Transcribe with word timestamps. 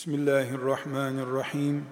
Bismillahirrahmanirrahim. 0.00 1.84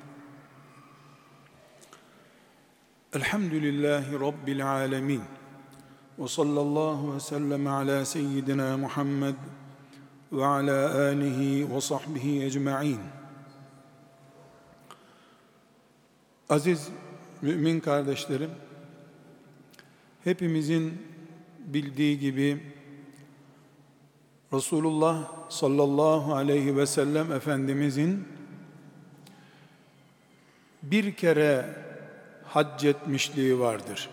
Elhamdülillahi 3.13 4.21
Rabbil 4.21 4.67
alemin. 4.71 5.23
Ve 6.19 6.29
sallallahu 6.29 7.15
ve 7.15 7.21
sellem 7.21 7.67
ala 7.67 8.05
seyyidina 8.05 8.77
Muhammed 8.77 9.35
ve 10.33 10.47
ala 10.47 10.99
alihi 10.99 11.75
ve 11.75 11.81
sahbihi 11.81 12.45
ecma'in. 12.45 13.01
Aziz 16.49 16.89
mümin 17.43 17.81
kardeşlerim, 17.81 18.51
hepimizin 20.25 21.03
bildiği 21.59 22.19
gibi 22.19 22.63
Resulullah 24.53 25.33
sallallahu 25.49 26.35
aleyhi 26.35 26.77
ve 26.77 26.87
sellem 26.87 27.33
Efendimizin 27.33 28.29
bir 30.83 31.15
kere 31.15 31.77
hac 32.45 32.85
etmişliği 32.85 33.59
vardır. 33.59 34.11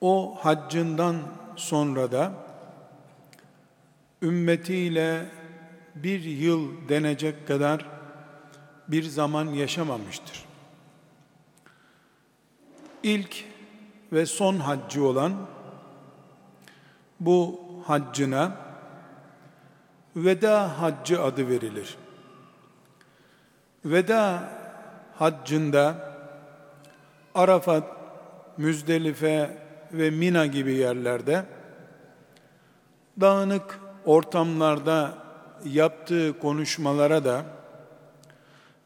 O 0.00 0.38
haccından 0.40 1.16
sonra 1.56 2.12
da 2.12 2.32
ümmetiyle 4.22 5.26
bir 5.94 6.20
yıl 6.20 6.88
denecek 6.88 7.46
kadar 7.48 7.86
bir 8.88 9.02
zaman 9.02 9.46
yaşamamıştır. 9.46 10.44
İlk 13.02 13.44
ve 14.12 14.26
son 14.26 14.56
haccı 14.56 15.04
olan 15.04 15.32
bu 17.20 17.60
haccına 17.86 18.56
veda 20.16 20.82
haccı 20.82 21.22
adı 21.22 21.48
verilir. 21.48 21.96
Veda 23.84 24.48
haccında 25.14 26.10
Arafat, 27.34 27.84
Müzdelife 28.56 29.58
ve 29.92 30.10
Mina 30.10 30.46
gibi 30.46 30.74
yerlerde 30.74 31.44
dağınık 33.20 33.80
ortamlarda 34.04 35.14
yaptığı 35.64 36.38
konuşmalara 36.38 37.24
da 37.24 37.44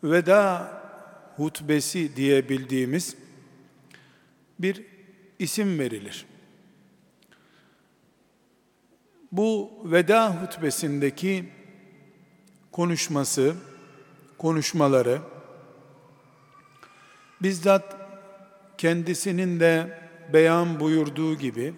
veda 0.05 0.72
hutbesi 1.36 2.16
diye 2.16 2.48
bildiğimiz 2.48 3.16
bir 4.58 4.82
isim 5.38 5.78
verilir. 5.78 6.27
Bu 9.36 9.70
veda 9.84 10.42
hutbesindeki 10.42 11.44
konuşması, 12.72 13.54
konuşmaları 14.38 15.18
bizzat 17.42 17.96
kendisinin 18.78 19.60
de 19.60 19.98
beyan 20.32 20.80
buyurduğu 20.80 21.34
gibi 21.34 21.74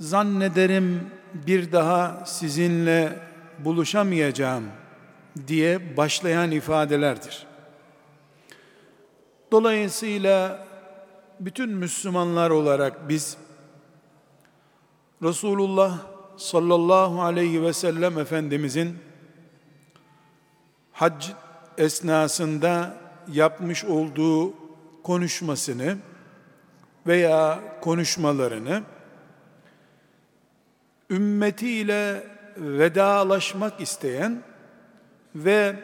zannederim 0.00 1.10
bir 1.34 1.72
daha 1.72 2.26
sizinle 2.26 3.18
buluşamayacağım 3.58 4.64
diye 5.46 5.96
başlayan 5.96 6.50
ifadelerdir. 6.50 7.46
Dolayısıyla 9.52 10.66
bütün 11.40 11.70
Müslümanlar 11.70 12.50
olarak 12.50 13.08
biz 13.08 13.43
Resulullah 15.22 15.98
sallallahu 16.36 17.22
aleyhi 17.22 17.62
ve 17.62 17.72
sellem 17.72 18.18
Efendimizin 18.18 18.98
hac 20.92 21.26
esnasında 21.78 22.96
yapmış 23.32 23.84
olduğu 23.84 24.54
konuşmasını 25.02 25.96
veya 27.06 27.60
konuşmalarını 27.80 28.82
ümmetiyle 31.10 32.26
vedalaşmak 32.56 33.80
isteyen 33.80 34.42
ve 35.34 35.76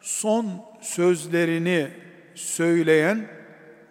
son 0.00 0.46
sözlerini 0.80 1.90
söyleyen 2.34 3.28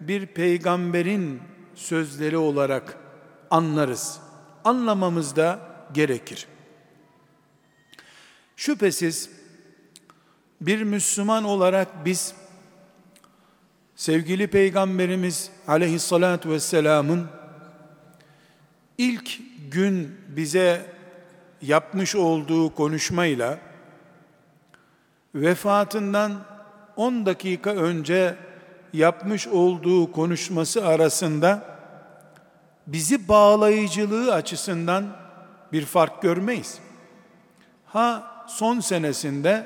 bir 0.00 0.26
peygamberin 0.26 1.40
sözleri 1.74 2.36
olarak 2.36 2.96
anlarız 3.50 4.20
anlamamız 4.64 5.36
da 5.36 5.60
gerekir. 5.92 6.46
Şüphesiz 8.56 9.30
bir 10.60 10.82
Müslüman 10.82 11.44
olarak 11.44 12.04
biz 12.04 12.34
sevgili 13.96 14.46
Peygamberimiz 14.46 15.50
aleyhissalatü 15.68 16.50
vesselamın 16.50 17.28
ilk 18.98 19.38
gün 19.70 20.16
bize 20.28 20.86
yapmış 21.62 22.16
olduğu 22.16 22.74
konuşmayla 22.74 23.58
vefatından 25.34 26.44
10 26.96 27.26
dakika 27.26 27.70
önce 27.70 28.36
yapmış 28.92 29.48
olduğu 29.48 30.12
konuşması 30.12 30.86
arasında 30.86 31.71
bizi 32.87 33.27
bağlayıcılığı 33.27 34.33
açısından 34.33 35.05
bir 35.73 35.85
fark 35.85 36.21
görmeyiz. 36.21 36.79
Ha 37.85 38.31
son 38.47 38.79
senesinde 38.79 39.65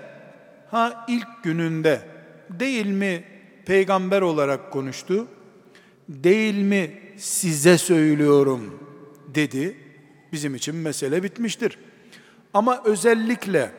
ha 0.72 1.06
ilk 1.08 1.44
gününde 1.44 2.02
değil 2.50 2.86
mi 2.86 3.24
peygamber 3.66 4.22
olarak 4.22 4.72
konuştu? 4.72 5.28
Değil 6.10 6.56
mi 6.56 7.02
size 7.18 7.78
söylüyorum 7.78 8.80
dedi. 9.28 9.78
Bizim 10.32 10.56
için 10.56 10.76
mesele 10.76 11.24
bitmiştir. 11.24 11.78
Ama 12.54 12.82
özellikle 12.86 13.72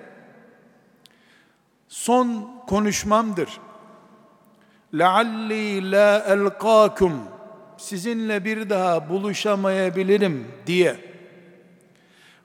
son 1.88 2.50
konuşmamdır. 2.66 3.60
لَعَلِّي 4.94 5.80
لَا 5.80 6.26
أَلْقَاكُمْ 6.34 7.12
sizinle 7.77 8.45
bir 8.45 8.69
daha 8.69 9.09
buluşamayabilirim 9.09 10.47
diye 10.67 10.95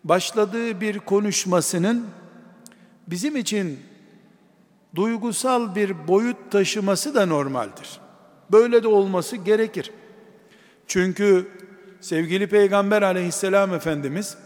başladığı 0.04 0.80
bir 0.80 0.98
konuşmasının 0.98 2.06
bizim 3.06 3.36
için 3.36 3.80
duygusal 4.94 5.74
bir 5.74 6.08
boyut 6.08 6.36
taşıması 6.50 7.14
da 7.14 7.26
normaldir. 7.26 8.00
Böyle 8.52 8.82
de 8.82 8.88
olması 8.88 9.36
gerekir. 9.36 9.90
Çünkü 10.86 11.48
sevgili 12.00 12.46
Peygamber 12.46 13.02
aleyhisselam 13.02 13.74
Efendimiz 13.74 14.36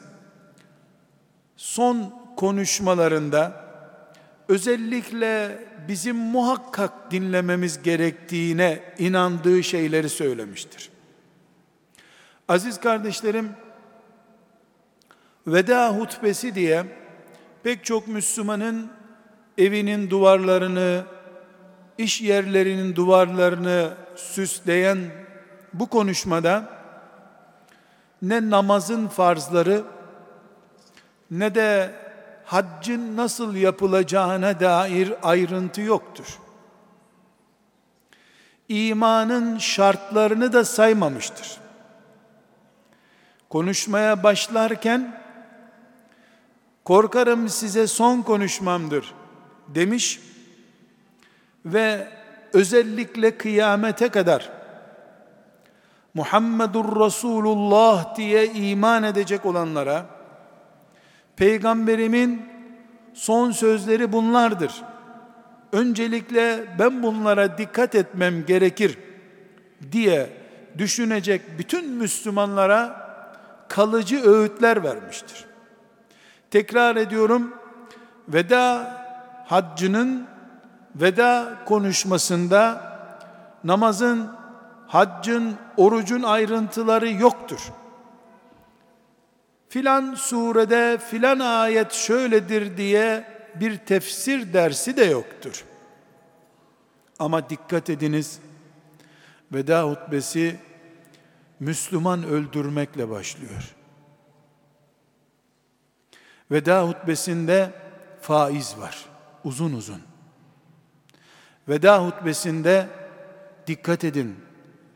son 1.57 2.15
konuşmalarında 2.37 3.67
özellikle 4.49 5.59
bizim 5.89 6.17
muhakkak 6.17 7.11
dinlememiz 7.11 7.83
gerektiğine 7.83 8.83
inandığı 8.99 9.63
şeyleri 9.63 10.09
söylemiştir. 10.09 10.91
Aziz 12.49 12.81
kardeşlerim, 12.81 13.53
veda 15.47 15.89
hutbesi 15.89 16.55
diye 16.55 16.85
pek 17.63 17.85
çok 17.85 18.09
Müslümanın 18.09 18.91
evinin 19.59 20.11
duvarlarını, 20.11 21.05
iş 21.99 22.21
yerlerinin 22.21 22.97
duvarlarını 22.97 23.95
süsleyen 24.17 24.99
bu 25.75 25.87
konuşmada 25.87 26.77
ne 28.23 28.51
namazın 28.51 29.09
farzları 29.09 29.85
ne 31.31 31.55
de 31.55 31.91
haccın 32.47 33.17
nasıl 33.17 33.55
yapılacağına 33.55 34.61
dair 34.61 35.13
ayrıntı 35.23 35.81
yoktur. 35.81 36.39
İmanın 38.69 39.59
şartlarını 39.59 40.53
da 40.53 40.65
saymamıştır. 40.65 41.57
Konuşmaya 43.49 44.23
başlarken 44.23 45.21
korkarım 46.85 47.49
size 47.49 47.87
son 47.87 48.23
konuşmamdır 48.23 49.15
demiş 49.69 50.21
ve 51.65 52.09
özellikle 52.53 53.39
kıyamete 53.39 54.09
kadar 54.09 54.51
Muhammedur 56.15 57.05
Resulullah 57.07 58.17
diye 58.17 58.47
iman 58.47 59.03
edecek 59.03 59.47
olanlara 59.47 60.16
Peygamberimin 61.37 62.43
son 63.15 63.51
sözleri 63.51 64.13
bunlardır. 64.13 64.73
Öncelikle 65.73 66.65
ben 66.79 67.03
bunlara 67.03 67.59
dikkat 67.59 67.95
etmem 67.95 68.47
gerekir 68.47 68.99
diye 69.93 70.31
düşünecek 70.79 71.43
bütün 71.59 71.91
Müslümanlara 71.91 73.07
kalıcı 73.69 74.31
öğütler 74.31 74.85
vermiştir. 74.85 75.45
Tekrar 76.51 76.97
ediyorum. 76.97 77.55
Veda 78.29 78.97
haccının 79.47 80.27
veda 80.95 81.59
konuşmasında 81.67 82.83
namazın, 83.65 84.29
haccın, 84.87 85.55
orucun 85.77 86.23
ayrıntıları 86.23 87.11
yoktur. 87.11 87.61
Filan 89.77 90.15
surede 90.15 90.99
filan 90.99 91.39
ayet 91.39 91.93
şöyledir 91.93 92.77
diye 92.77 93.25
bir 93.55 93.77
tefsir 93.77 94.53
dersi 94.53 94.97
de 94.97 95.05
yoktur. 95.05 95.65
Ama 97.19 97.51
dikkat 97.51 97.91
ediniz, 97.91 98.39
veda 99.53 99.83
hutbesi 99.83 100.61
Müslüman 101.61 102.25
öldürmekle 102.25 103.11
başlıyor. 103.11 103.75
Veda 106.51 106.89
hutbesinde 106.89 107.71
faiz 108.21 108.79
var. 108.79 109.05
Uzun 109.45 109.73
uzun. 109.73 110.03
Veda 111.69 112.07
hutbesinde 112.07 112.89
dikkat 113.67 114.05
edin. 114.05 114.37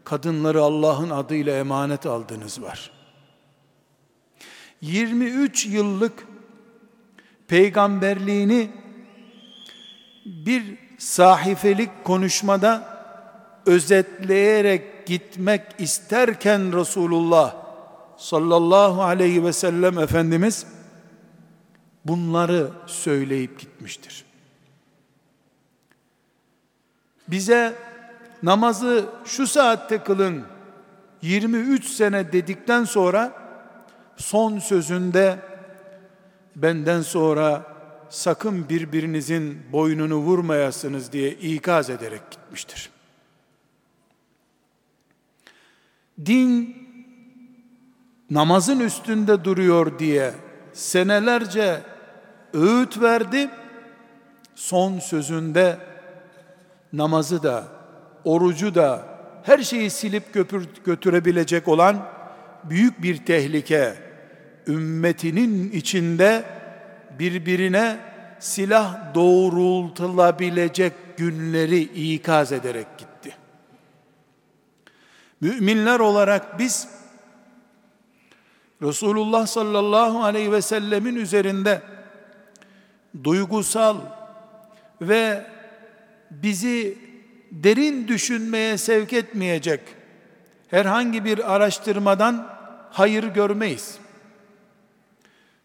Kadınları 0.04 0.62
Allah'ın 0.62 1.10
adıyla 1.10 1.56
emanet 1.56 2.06
aldınız 2.06 2.62
var. 2.62 2.99
23 4.80 5.66
yıllık 5.66 6.26
peygamberliğini 7.48 8.70
bir 10.24 10.78
sahifelik 10.98 12.04
konuşmada 12.04 13.00
özetleyerek 13.66 15.06
gitmek 15.06 15.62
isterken 15.78 16.78
Resulullah 16.78 17.56
sallallahu 18.16 19.02
aleyhi 19.02 19.44
ve 19.44 19.52
sellem 19.52 19.98
Efendimiz 19.98 20.66
bunları 22.04 22.70
söyleyip 22.86 23.60
gitmiştir. 23.60 24.24
Bize 27.28 27.74
namazı 28.42 29.06
şu 29.24 29.46
saatte 29.46 29.98
kılın 29.98 30.44
23 31.22 31.84
sene 31.84 32.32
dedikten 32.32 32.84
sonra 32.84 33.32
son 34.20 34.58
sözünde 34.58 35.38
benden 36.56 37.02
sonra 37.02 37.66
sakın 38.08 38.68
birbirinizin 38.68 39.72
boynunu 39.72 40.16
vurmayasınız 40.16 41.12
diye 41.12 41.30
ikaz 41.30 41.90
ederek 41.90 42.22
gitmiştir. 42.30 42.90
Din 46.26 46.76
namazın 48.30 48.80
üstünde 48.80 49.44
duruyor 49.44 49.98
diye 49.98 50.32
senelerce 50.72 51.80
öğüt 52.54 53.00
verdi. 53.00 53.50
Son 54.54 54.98
sözünde 54.98 55.78
namazı 56.92 57.42
da, 57.42 57.64
orucu 58.24 58.74
da, 58.74 59.04
her 59.42 59.58
şeyi 59.58 59.90
silip 59.90 60.24
götürebilecek 60.84 61.68
olan 61.68 62.06
büyük 62.64 63.02
bir 63.02 63.16
tehlike, 63.16 64.09
ümmetinin 64.70 65.70
içinde 65.72 66.44
birbirine 67.18 67.96
silah 68.38 69.14
doğrultulabilecek 69.14 70.92
günleri 71.16 71.80
ikaz 72.14 72.52
ederek 72.52 72.86
gitti. 72.98 73.36
Müminler 75.40 76.00
olarak 76.00 76.58
biz 76.58 76.88
Resulullah 78.82 79.46
sallallahu 79.46 80.24
aleyhi 80.24 80.52
ve 80.52 80.62
sellemin 80.62 81.16
üzerinde 81.16 81.82
duygusal 83.24 83.96
ve 85.02 85.46
bizi 86.30 86.98
derin 87.52 88.08
düşünmeye 88.08 88.78
sevk 88.78 89.12
etmeyecek 89.12 89.80
herhangi 90.68 91.24
bir 91.24 91.54
araştırmadan 91.54 92.46
hayır 92.90 93.24
görmeyiz. 93.24 93.98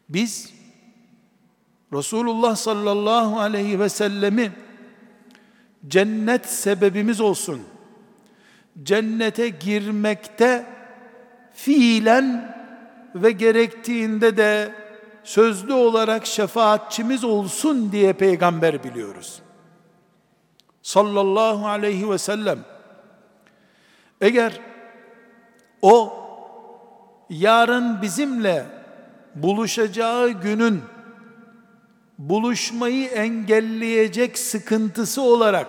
Biz 0.09 0.53
Resulullah 1.93 2.55
sallallahu 2.55 3.39
aleyhi 3.39 3.79
ve 3.79 3.89
sellemi 3.89 4.51
cennet 5.87 6.45
sebebimiz 6.45 7.21
olsun. 7.21 7.61
Cennete 8.83 9.49
girmekte 9.49 10.65
fiilen 11.53 12.55
ve 13.15 13.31
gerektiğinde 13.31 14.37
de 14.37 14.71
sözlü 15.23 15.73
olarak 15.73 16.25
şefaatçimiz 16.25 17.23
olsun 17.23 17.91
diye 17.91 18.13
peygamber 18.13 18.83
biliyoruz. 18.83 19.41
Sallallahu 20.81 21.67
aleyhi 21.67 22.09
ve 22.09 22.17
sellem. 22.17 22.59
Eğer 24.21 24.59
o 25.81 26.13
yarın 27.29 28.01
bizimle 28.01 28.74
buluşacağı 29.35 30.29
günün 30.29 30.81
buluşmayı 32.17 33.07
engelleyecek 33.07 34.37
sıkıntısı 34.37 35.21
olarak 35.21 35.67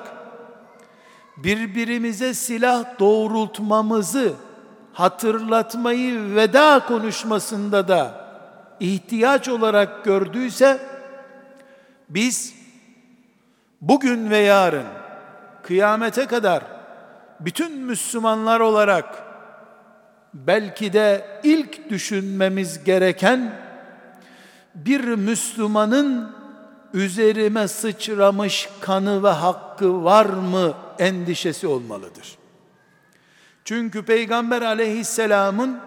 birbirimize 1.36 2.34
silah 2.34 2.98
doğrultmamızı 2.98 4.32
hatırlatmayı 4.92 6.34
veda 6.34 6.86
konuşmasında 6.88 7.88
da 7.88 8.26
ihtiyaç 8.80 9.48
olarak 9.48 10.04
gördüyse 10.04 10.80
biz 12.08 12.54
bugün 13.80 14.30
ve 14.30 14.38
yarın 14.38 14.86
kıyamete 15.62 16.26
kadar 16.26 16.62
bütün 17.40 17.72
Müslümanlar 17.72 18.60
olarak 18.60 19.25
belki 20.46 20.92
de 20.92 21.40
ilk 21.44 21.90
düşünmemiz 21.90 22.84
gereken 22.84 23.60
bir 24.74 25.04
Müslümanın 25.04 26.36
üzerime 26.94 27.68
sıçramış 27.68 28.68
kanı 28.80 29.22
ve 29.22 29.28
hakkı 29.28 30.04
var 30.04 30.26
mı 30.26 30.74
endişesi 30.98 31.66
olmalıdır. 31.66 32.38
Çünkü 33.64 34.04
Peygamber 34.04 34.62
aleyhisselamın 34.62 35.78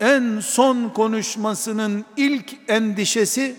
en 0.00 0.40
son 0.40 0.88
konuşmasının 0.88 2.04
ilk 2.16 2.56
endişesi 2.68 3.56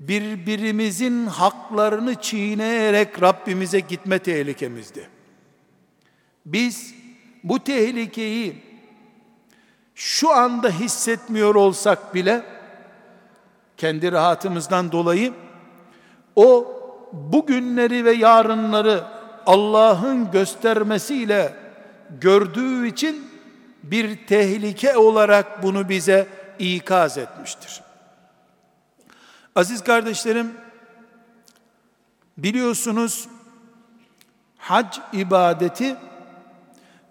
birbirimizin 0.00 1.26
haklarını 1.26 2.14
çiğneyerek 2.14 3.22
Rabbimize 3.22 3.80
gitme 3.80 4.18
tehlikemizdi. 4.18 5.08
Biz 6.46 6.94
bu 7.44 7.64
tehlikeyi 7.64 8.67
şu 9.98 10.30
anda 10.32 10.70
hissetmiyor 10.70 11.54
olsak 11.54 12.14
bile 12.14 12.42
kendi 13.76 14.12
rahatımızdan 14.12 14.92
dolayı 14.92 15.32
o 16.36 16.74
bugünleri 17.12 18.04
ve 18.04 18.12
yarınları 18.12 19.04
Allah'ın 19.46 20.30
göstermesiyle 20.30 21.54
gördüğü 22.20 22.86
için 22.86 23.30
bir 23.82 24.26
tehlike 24.26 24.96
olarak 24.96 25.62
bunu 25.62 25.88
bize 25.88 26.26
ikaz 26.58 27.18
etmiştir. 27.18 27.80
Aziz 29.54 29.84
kardeşlerim, 29.84 30.52
biliyorsunuz 32.38 33.28
hac 34.58 34.98
ibadeti 35.12 35.96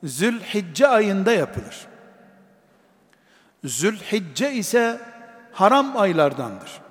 Zülhicce 0.04 0.88
ayında 0.88 1.32
yapılır. 1.32 1.87
Zülhicce 3.64 4.54
ise 4.54 5.02
haram 5.54 5.98
aylardandır. 5.98 6.82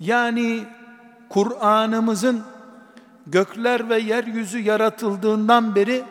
Yani 0.00 0.64
Kur'an'ımızın 1.28 2.44
gökler 3.26 3.88
ve 3.88 3.98
yeryüzü 3.98 4.58
yaratıldığından 4.58 5.74
beri 5.74 6.04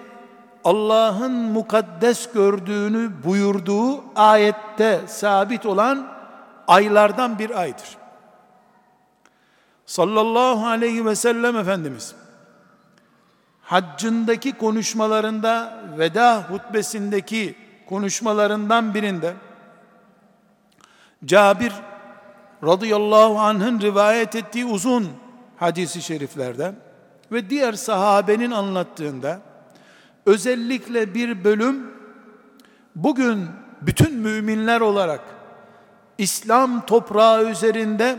Allah'ın 0.64 1.32
mukaddes 1.32 2.32
gördüğünü 2.32 3.12
buyurduğu 3.24 4.04
ayette 4.16 5.02
sabit 5.08 5.66
olan 5.66 6.08
aylardan 6.68 7.40
bir 7.40 7.60
aydır. 7.60 7.98
Sallallahu 9.86 10.68
aleyhi 10.68 11.06
ve 11.06 11.16
sellem 11.16 11.58
Efendimiz 11.58 12.16
haccındaki 13.62 14.52
konuşmalarında 14.52 15.84
veda 15.98 16.44
hutbesindeki 16.50 17.63
konuşmalarından 17.90 18.94
birinde 18.94 19.34
Cabir 21.26 21.74
radıyallahu 22.64 23.40
anh'ın 23.40 23.82
rivayet 23.82 24.36
ettiği 24.36 24.66
uzun 24.66 25.08
hadisi 25.58 26.02
şeriflerden 26.02 26.76
ve 27.32 27.50
diğer 27.50 27.74
sahabenin 27.74 28.52
anlattığında 28.52 29.42
özellikle 30.26 31.14
bir 31.14 31.44
bölüm 31.44 31.92
bugün 32.96 33.48
bütün 33.82 34.14
müminler 34.14 34.82
olarak 34.82 35.22
İslam 36.18 36.86
toprağı 36.86 37.50
üzerinde 37.50 38.18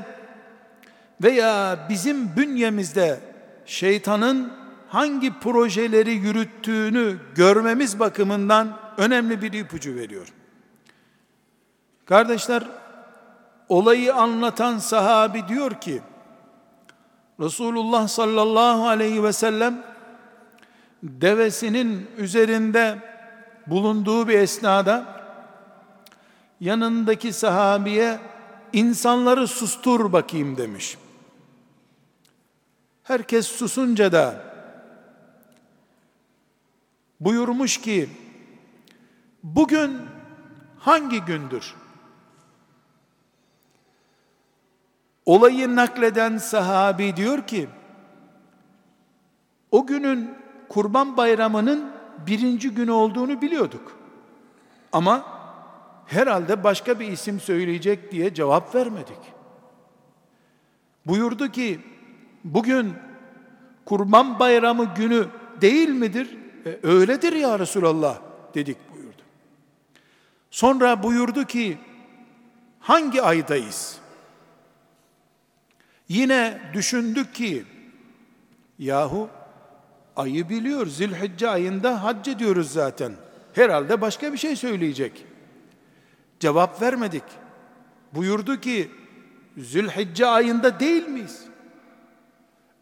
veya 1.23 1.79
bizim 1.89 2.37
bünyemizde 2.37 3.21
şeytanın 3.67 4.53
hangi 4.89 5.39
projeleri 5.39 6.13
yürüttüğünü 6.13 7.17
görmemiz 7.35 7.99
bakımından 7.99 8.84
önemli 8.97 9.43
bir 9.43 9.53
ipucu 9.53 9.95
veriyor. 9.95 10.29
Kardeşler, 12.07 12.65
olayı 13.69 14.15
anlatan 14.15 14.79
sahabi 14.79 15.49
diyor 15.49 15.81
ki, 15.81 16.03
Resulullah 17.41 18.09
sallallahu 18.09 18.89
aleyhi 18.89 19.23
ve 19.23 19.33
sellem 19.33 19.83
devesinin 21.03 22.11
üzerinde 22.17 22.99
bulunduğu 23.67 24.29
bir 24.29 24.39
esnada 24.39 25.05
yanındaki 26.61 27.33
sahabiye 27.33 28.19
insanları 28.73 29.49
sustur 29.49 30.13
bakayım 30.13 30.57
demiş. 30.57 30.99
Herkes 33.03 33.47
susunca 33.47 34.13
da 34.13 34.55
buyurmuş 37.21 37.81
ki 37.81 38.09
bugün 39.45 40.01
hangi 40.79 41.21
gündür? 41.21 41.75
Olayı 45.27 45.77
nakleden 45.77 46.39
sahabi 46.39 47.17
diyor 47.17 47.47
ki 47.47 47.69
o 49.71 49.87
günün 49.87 50.35
kurban 50.69 51.17
bayramının 51.17 51.93
birinci 52.27 52.71
günü 52.71 52.91
olduğunu 52.91 53.43
biliyorduk. 53.43 53.97
Ama 54.93 55.25
herhalde 56.07 56.65
başka 56.65 57.01
bir 57.01 57.09
isim 57.09 57.41
söyleyecek 57.41 58.13
diye 58.13 58.35
cevap 58.35 58.75
vermedik. 58.75 59.19
Buyurdu 61.07 61.49
ki 61.49 61.81
bugün 62.45 62.93
kurban 63.85 64.39
bayramı 64.39 64.95
günü 64.95 65.27
değil 65.61 65.89
midir? 65.89 66.39
E, 66.67 66.79
öyledir 66.83 67.33
ya 67.33 67.59
Resulallah 67.59 68.19
dedik. 68.55 68.77
Sonra 70.55 71.03
buyurdu 71.03 71.45
ki 71.45 71.79
hangi 72.81 73.23
aydayız? 73.23 73.99
Yine 76.09 76.61
düşündük 76.73 77.35
ki 77.35 77.65
yahu 78.79 79.29
ayı 80.17 80.49
biliyor 80.49 80.87
zilhicce 80.87 81.49
ayında 81.49 82.03
hac 82.03 82.29
ediyoruz 82.29 82.73
zaten. 82.73 83.13
Herhalde 83.53 84.01
başka 84.01 84.33
bir 84.33 84.39
şey 84.39 84.57
söyleyecek. 84.57 85.27
Cevap 86.41 86.83
vermedik. 86.83 87.25
Buyurdu 88.13 88.61
ki 88.61 88.91
Zülhicce 89.59 90.27
ayında 90.27 90.81
değil 90.81 91.09
miyiz? 91.09 91.45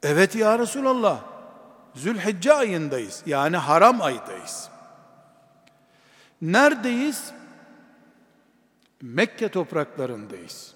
Evet 0.02 0.34
ya 0.34 0.58
Resulallah. 0.58 1.20
Zülhicce 1.94 2.52
ayındayız. 2.52 3.22
Yani 3.26 3.56
haram 3.56 4.02
aydayız. 4.02 4.68
Neredeyiz? 6.42 7.32
Mekke 9.02 9.48
topraklarındayız. 9.48 10.74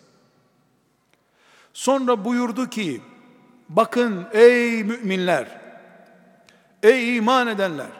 Sonra 1.72 2.24
buyurdu 2.24 2.70
ki, 2.70 3.00
bakın 3.68 4.26
ey 4.32 4.84
müminler, 4.84 5.60
ey 6.82 7.16
iman 7.16 7.46
edenler, 7.46 7.90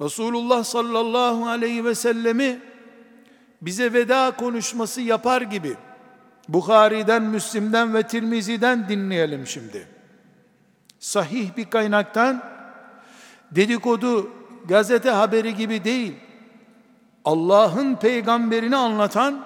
Resulullah 0.00 0.64
sallallahu 0.64 1.48
aleyhi 1.48 1.84
ve 1.84 1.94
sellemi 1.94 2.60
bize 3.62 3.92
veda 3.92 4.30
konuşması 4.36 5.00
yapar 5.00 5.42
gibi 5.42 5.76
Bukhari'den, 6.48 7.22
Müslim'den 7.22 7.94
ve 7.94 8.02
Tirmizi'den 8.02 8.88
dinleyelim 8.88 9.46
şimdi. 9.46 9.86
Sahih 10.98 11.56
bir 11.56 11.70
kaynaktan 11.70 12.44
dedikodu, 13.50 14.30
gazete 14.68 15.10
haberi 15.10 15.54
gibi 15.54 15.84
değil. 15.84 16.14
Allah'ın 17.24 17.96
peygamberini 17.96 18.76
anlatan 18.76 19.44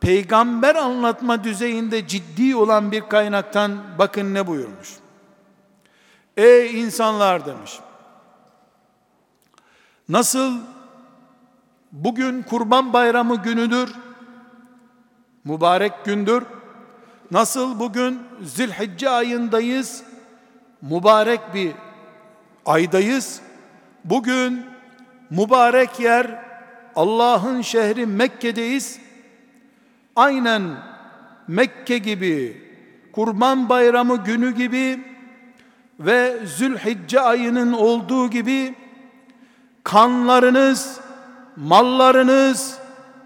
peygamber 0.00 0.74
anlatma 0.74 1.44
düzeyinde 1.44 2.06
ciddi 2.06 2.56
olan 2.56 2.92
bir 2.92 3.00
kaynaktan 3.00 3.78
bakın 3.98 4.34
ne 4.34 4.46
buyurmuş. 4.46 4.88
Ey 6.36 6.80
insanlar 6.80 7.46
demiş. 7.46 7.78
Nasıl 10.08 10.58
bugün 11.92 12.42
kurban 12.42 12.92
bayramı 12.92 13.42
günüdür, 13.42 13.94
mübarek 15.44 16.04
gündür. 16.04 16.44
Nasıl 17.30 17.80
bugün 17.80 18.22
Zilhicce 18.42 19.10
ayındayız, 19.10 20.04
mübarek 20.82 21.54
bir 21.54 21.72
aydayız. 22.66 23.40
Bugün 24.04 24.66
mübarek 25.30 26.00
yer 26.00 26.43
Allah'ın 26.96 27.62
şehri 27.62 28.06
Mekke'deyiz. 28.06 29.00
Aynen 30.16 30.62
Mekke 31.48 31.98
gibi, 31.98 32.62
Kurban 33.12 33.68
Bayramı 33.68 34.24
günü 34.24 34.54
gibi 34.54 35.04
ve 36.00 36.38
Zülhicce 36.46 37.20
ayının 37.20 37.72
olduğu 37.72 38.30
gibi 38.30 38.74
kanlarınız, 39.84 41.00
mallarınız, 41.56 42.78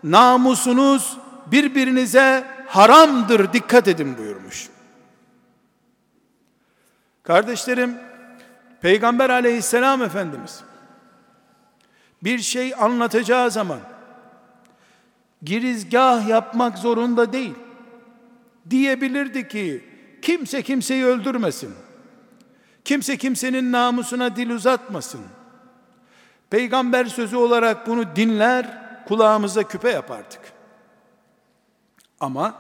namusunuz 0.05 1.19
birbirinize 1.47 2.45
haramdır 2.67 3.53
dikkat 3.53 3.89
edin 3.89 4.19
buyurmuş. 4.19 4.69
Kardeşlerim, 7.23 7.99
Peygamber 8.81 9.31
aleyhisselam 9.31 10.03
Efendimiz 10.03 10.68
bir 12.23 12.39
şey 12.39 12.75
anlatacağı 12.79 13.51
zaman 13.51 13.81
girizgah 15.43 16.29
yapmak 16.29 16.79
zorunda 16.79 17.33
değil. 17.33 17.55
Diyebilirdi 18.71 19.49
ki 19.49 19.85
kimse 20.23 20.63
kimseyi 20.63 21.05
öldürmesin. 21.05 21.75
Kimse 22.85 23.17
kimsenin 23.17 23.73
namusuna 23.73 24.37
dil 24.37 24.51
uzatmasın. 24.51 25.21
Peygamber 26.51 27.05
sözü 27.05 27.37
olarak 27.37 27.87
bunu 27.87 28.17
dinler, 28.17 28.89
kulağımıza 29.09 29.63
küpe 29.63 29.91
yapardık. 29.91 30.41
Ama 32.21 32.55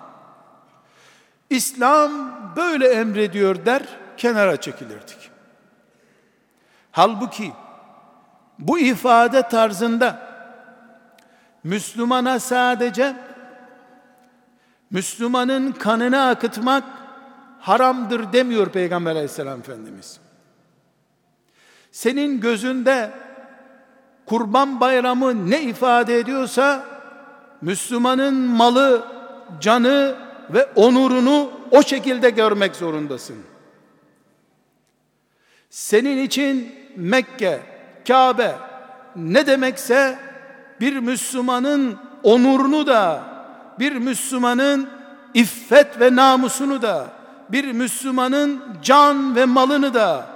İslam 1.50 2.12
böyle 2.56 2.88
emrediyor 2.88 3.66
der, 3.66 3.82
kenara 4.16 4.60
çekilirdik. 4.60 5.30
Halbuki 6.92 7.52
bu 8.58 8.78
ifade 8.78 9.42
tarzında 9.42 10.28
Müslümana 11.64 12.38
sadece 12.38 13.16
Müslümanın 14.90 15.72
kanını 15.72 16.26
akıtmak 16.26 16.84
haramdır 17.60 18.32
demiyor 18.32 18.68
Peygamber 18.68 19.10
aleyhisselam 19.10 19.60
Efendimiz. 19.60 20.20
Senin 21.92 22.40
gözünde 22.40 23.10
kurban 24.26 24.80
bayramı 24.80 25.50
ne 25.50 25.62
ifade 25.62 26.18
ediyorsa 26.18 26.84
Müslümanın 27.60 28.34
malı, 28.34 29.04
canı 29.60 30.16
ve 30.50 30.64
onurunu 30.64 31.50
o 31.70 31.82
şekilde 31.82 32.30
görmek 32.30 32.76
zorundasın. 32.76 33.36
Senin 35.70 36.18
için 36.18 36.74
Mekke, 36.96 37.60
Kabe 38.08 38.56
ne 39.16 39.46
demekse 39.46 40.18
bir 40.80 40.96
Müslümanın 40.96 41.98
onurunu 42.22 42.86
da, 42.86 43.22
bir 43.78 43.92
Müslümanın 43.92 44.88
iffet 45.34 46.00
ve 46.00 46.16
namusunu 46.16 46.82
da, 46.82 47.06
bir 47.48 47.72
Müslümanın 47.72 48.62
can 48.82 49.36
ve 49.36 49.44
malını 49.44 49.94
da 49.94 50.26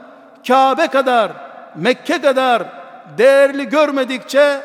Kabe 0.48 0.86
kadar, 0.86 1.32
Mekke 1.76 2.20
kadar 2.20 2.62
değerli 3.18 3.68
görmedikçe 3.68 4.60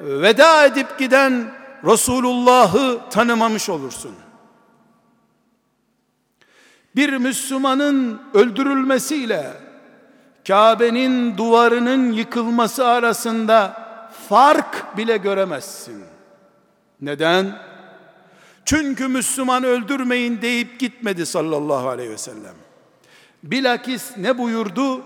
veda 0.00 0.64
edip 0.64 0.98
giden 0.98 1.50
Resulullah'ı 1.84 2.98
tanımamış 3.10 3.68
olursun. 3.68 4.14
Bir 6.96 7.12
Müslümanın 7.16 8.22
öldürülmesiyle 8.34 9.67
Kabe'nin 10.48 11.36
duvarının 11.36 12.12
yıkılması 12.12 12.86
arasında 12.86 13.88
fark 14.28 14.96
bile 14.96 15.16
göremezsin. 15.16 16.04
Neden? 17.00 17.58
Çünkü 18.64 19.08
Müslüman 19.08 19.64
öldürmeyin 19.64 20.42
deyip 20.42 20.80
gitmedi 20.80 21.26
sallallahu 21.26 21.88
aleyhi 21.88 22.10
ve 22.10 22.18
sellem. 22.18 22.54
Bilakis 23.42 24.16
ne 24.16 24.38
buyurdu? 24.38 25.02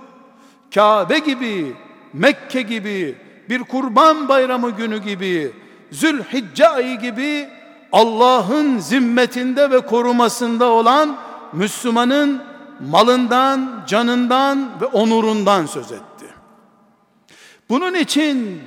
Kabe 0.75 1.19
gibi, 1.19 1.77
Mekke 2.13 2.63
gibi, 2.63 3.19
bir 3.49 3.59
kurban 3.59 4.29
bayramı 4.29 4.71
günü 4.71 4.99
gibi 4.99 5.53
Zülhicce 5.91 6.69
ayı 6.69 6.99
gibi 6.99 7.49
Allah'ın 7.93 8.79
zimmetinde 8.79 9.71
ve 9.71 9.81
korumasında 9.81 10.65
olan 10.65 11.17
Müslümanın 11.53 12.51
malından, 12.83 13.85
canından 13.87 14.81
ve 14.81 14.87
onurundan 14.87 15.67
söz 15.67 15.93
etti. 15.93 16.27
Bunun 17.69 17.95
için 17.95 18.62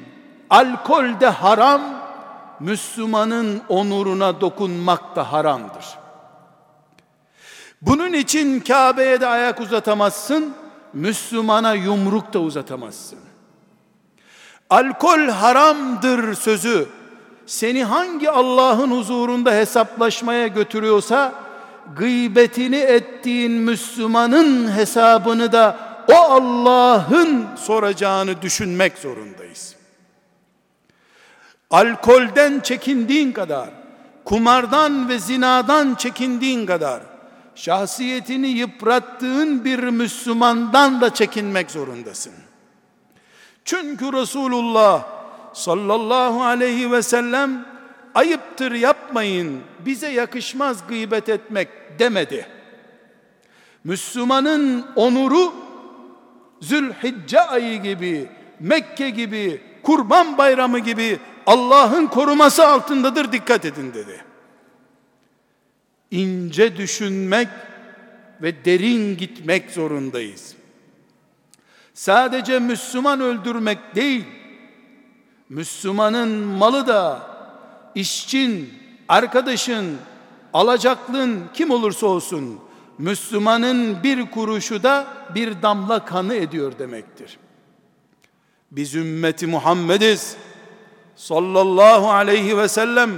alkol 0.50 1.20
de 1.20 1.28
haram, 1.28 1.82
Müslümanın 2.60 3.62
onuruna 3.70 4.42
dokunmak 4.42 5.16
da 5.16 5.32
haramdır. 5.34 5.86
Bunun 7.82 8.14
için 8.14 8.60
Kabe'ye 8.60 9.22
de 9.22 9.28
ayak 9.28 9.62
uzatamazsın, 9.62 10.54
Müslümana 10.94 11.74
yumruk 11.74 12.34
da 12.34 12.40
uzatamazsın. 12.40 13.20
Alkol 14.70 15.28
haramdır 15.28 16.34
sözü 16.34 16.88
seni 17.46 17.84
hangi 17.84 18.30
Allah'ın 18.30 18.92
huzurunda 18.92 19.52
hesaplaşmaya 19.52 20.48
götürüyorsa 20.48 21.45
gıybetini 21.96 22.78
ettiğin 22.78 23.52
Müslümanın 23.52 24.72
hesabını 24.78 25.52
da 25.52 25.78
o 26.08 26.16
Allah'ın 26.16 27.46
soracağını 27.56 28.42
düşünmek 28.42 28.98
zorundayız. 28.98 29.76
Alkolden 31.72 32.60
çekindiğin 32.60 33.32
kadar, 33.32 33.70
kumardan 34.26 35.10
ve 35.10 35.20
zinadan 35.20 35.96
çekindiğin 35.96 36.66
kadar, 36.66 37.02
şahsiyetini 37.56 38.48
yıprattığın 38.48 39.66
bir 39.66 39.80
Müslümandan 39.80 41.02
da 41.02 41.14
çekinmek 41.14 41.72
zorundasın. 41.72 42.34
Çünkü 43.66 44.14
Resulullah 44.14 45.04
sallallahu 45.54 46.44
aleyhi 46.44 46.92
ve 46.92 47.02
sellem 47.02 47.75
ayıptır 48.16 48.72
yapmayın 48.72 49.62
bize 49.86 50.10
yakışmaz 50.10 50.88
gıybet 50.88 51.30
etmek 51.30 51.70
demedi. 52.00 52.48
Müslümanın 53.84 54.86
onuru 54.96 55.54
Zülhicce 56.62 57.42
ayı 57.42 57.82
gibi, 57.82 58.30
Mekke 58.60 59.10
gibi, 59.10 59.62
Kurban 59.84 60.38
Bayramı 60.38 60.80
gibi 60.80 61.20
Allah'ın 61.46 62.08
koruması 62.08 62.68
altındadır 62.68 63.32
dikkat 63.32 63.66
edin 63.66 63.94
dedi. 63.94 64.26
İnce 66.12 66.78
düşünmek 66.78 67.48
ve 68.42 68.66
derin 68.66 69.18
gitmek 69.18 69.72
zorundayız. 69.72 70.56
Sadece 71.94 72.60
Müslüman 72.60 73.22
öldürmek 73.22 73.96
değil, 73.96 74.26
Müslümanın 75.50 76.30
malı 76.30 76.88
da 76.88 77.35
işçin, 77.96 78.74
arkadaşın, 79.10 79.98
alacaklın 80.54 81.44
kim 81.54 81.72
olursa 81.72 82.08
olsun 82.08 82.60
Müslümanın 82.98 84.04
bir 84.04 84.32
kuruşu 84.32 84.84
da 84.84 85.08
bir 85.36 85.62
damla 85.62 86.06
kanı 86.06 86.36
ediyor 86.36 86.80
demektir. 86.80 87.38
Biz 88.72 88.96
ümmeti 88.96 89.48
Muhammediz 89.48 90.36
sallallahu 91.16 92.12
aleyhi 92.12 92.58
ve 92.58 92.68
sellem 92.68 93.12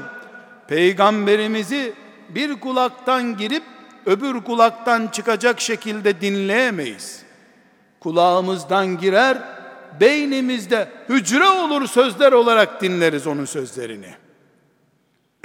peygamberimizi 0.67 1.93
bir 2.29 2.59
kulaktan 2.59 3.37
girip 3.37 3.63
öbür 4.05 4.43
kulaktan 4.43 5.07
çıkacak 5.07 5.61
şekilde 5.61 6.21
dinleyemeyiz. 6.21 7.21
Kulağımızdan 7.99 8.97
girer, 8.97 9.37
beynimizde 9.99 10.91
hücre 11.09 11.45
olur 11.49 11.87
sözler 11.87 12.31
olarak 12.31 12.81
dinleriz 12.81 13.27
onun 13.27 13.45
sözlerini. 13.45 14.26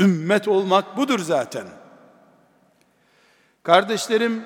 Ümmet 0.03 0.49
olmak 0.49 0.97
budur 0.97 1.19
zaten. 1.19 1.67
Kardeşlerim, 3.63 4.43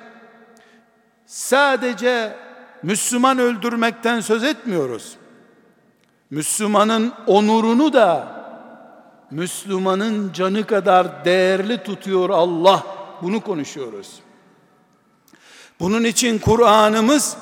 sadece 1.26 2.36
Müslüman 2.82 3.38
öldürmekten 3.38 4.20
söz 4.20 4.44
etmiyoruz. 4.44 5.16
Müslümanın 6.30 7.12
onurunu 7.26 7.92
da 7.92 8.36
Müslümanın 9.30 10.32
canı 10.32 10.66
kadar 10.66 11.24
değerli 11.24 11.82
tutuyor 11.82 12.30
Allah. 12.30 12.86
Bunu 13.22 13.40
konuşuyoruz. 13.40 14.20
Bunun 15.80 16.04
için 16.04 16.38
Kur'an'ımız 16.38 17.36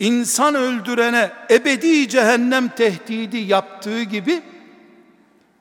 insan 0.00 0.54
öldürene 0.54 1.32
ebedi 1.50 2.08
cehennem 2.08 2.68
tehdidi 2.68 3.36
yaptığı 3.36 4.02
gibi 4.02 4.42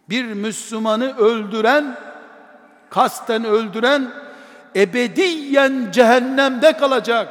bir 0.10 0.26
Müslümanı 0.26 1.18
öldüren, 1.18 1.98
kasten 2.90 3.46
öldüren 3.46 4.12
ebediyen 4.76 5.88
cehennemde 5.92 6.74
kalacak. 6.74 7.30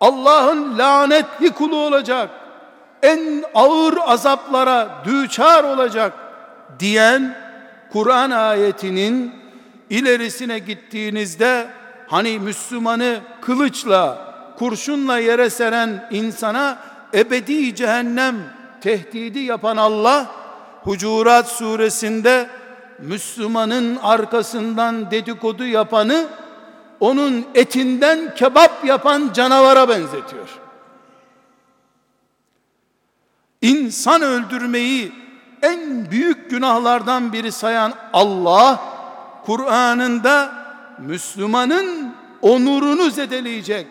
Allah'ın 0.00 0.78
lanetli 0.78 1.50
kulu 1.50 1.76
olacak. 1.76 2.30
En 3.02 3.44
ağır 3.54 3.94
azaplara 4.06 4.88
düçar 5.04 5.64
olacak 5.64 6.12
diyen 6.78 7.36
Kur'an 7.92 8.30
ayetinin 8.30 9.34
ilerisine 9.90 10.58
gittiğinizde 10.58 11.66
hani 12.06 12.38
Müslümanı 12.38 13.18
kılıçla 13.40 14.34
kurşunla 14.58 15.18
yere 15.18 15.50
seren 15.50 16.08
insana 16.10 16.78
ebedi 17.14 17.74
cehennem 17.74 18.36
tehdidi 18.80 19.38
yapan 19.38 19.76
Allah 19.76 20.26
Hucurat 20.84 21.48
suresinde 21.48 22.48
Müslümanın 22.98 23.96
arkasından 24.02 25.10
dedikodu 25.10 25.66
yapanı 25.66 26.26
onun 27.00 27.46
etinden 27.54 28.34
kebap 28.34 28.84
yapan 28.84 29.30
canavara 29.34 29.88
benzetiyor. 29.88 30.48
İnsan 33.62 34.22
öldürmeyi 34.22 35.12
en 35.62 36.10
büyük 36.10 36.50
günahlardan 36.50 37.32
biri 37.32 37.52
sayan 37.52 37.92
Allah 38.12 38.80
Kur'an'ında 39.46 40.52
Müslümanın 40.98 42.14
onurunu 42.42 43.10
zedeleyecek, 43.10 43.86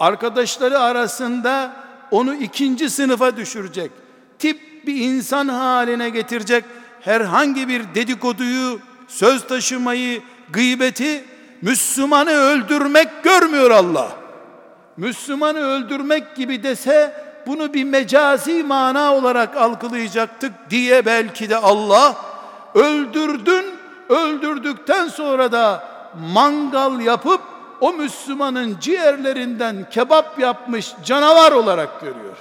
arkadaşları 0.00 0.78
arasında 0.78 1.72
onu 2.10 2.34
ikinci 2.34 2.90
sınıfa 2.90 3.36
düşürecek, 3.36 3.90
tip 4.38 4.75
bir 4.86 4.96
insan 4.96 5.48
haline 5.48 6.10
getirecek 6.10 6.64
herhangi 7.00 7.68
bir 7.68 7.94
dedikoduyu, 7.94 8.80
söz 9.08 9.46
taşımayı, 9.46 10.22
gıybeti 10.50 11.24
Müslümanı 11.62 12.30
öldürmek 12.30 13.08
görmüyor 13.22 13.70
Allah. 13.70 14.08
Müslümanı 14.96 15.58
öldürmek 15.58 16.36
gibi 16.36 16.62
dese 16.62 17.26
bunu 17.46 17.74
bir 17.74 17.84
mecazi 17.84 18.62
mana 18.62 19.14
olarak 19.14 19.56
algılayacaktık 19.56 20.52
diye 20.70 21.06
belki 21.06 21.50
de 21.50 21.56
Allah 21.56 22.16
öldürdün, 22.74 23.64
öldürdükten 24.08 25.08
sonra 25.08 25.52
da 25.52 25.88
mangal 26.34 27.00
yapıp 27.00 27.40
o 27.80 27.92
Müslümanın 27.92 28.76
ciğerlerinden 28.80 29.86
kebap 29.90 30.38
yapmış 30.38 30.92
canavar 31.04 31.52
olarak 31.52 32.00
görüyor. 32.00 32.36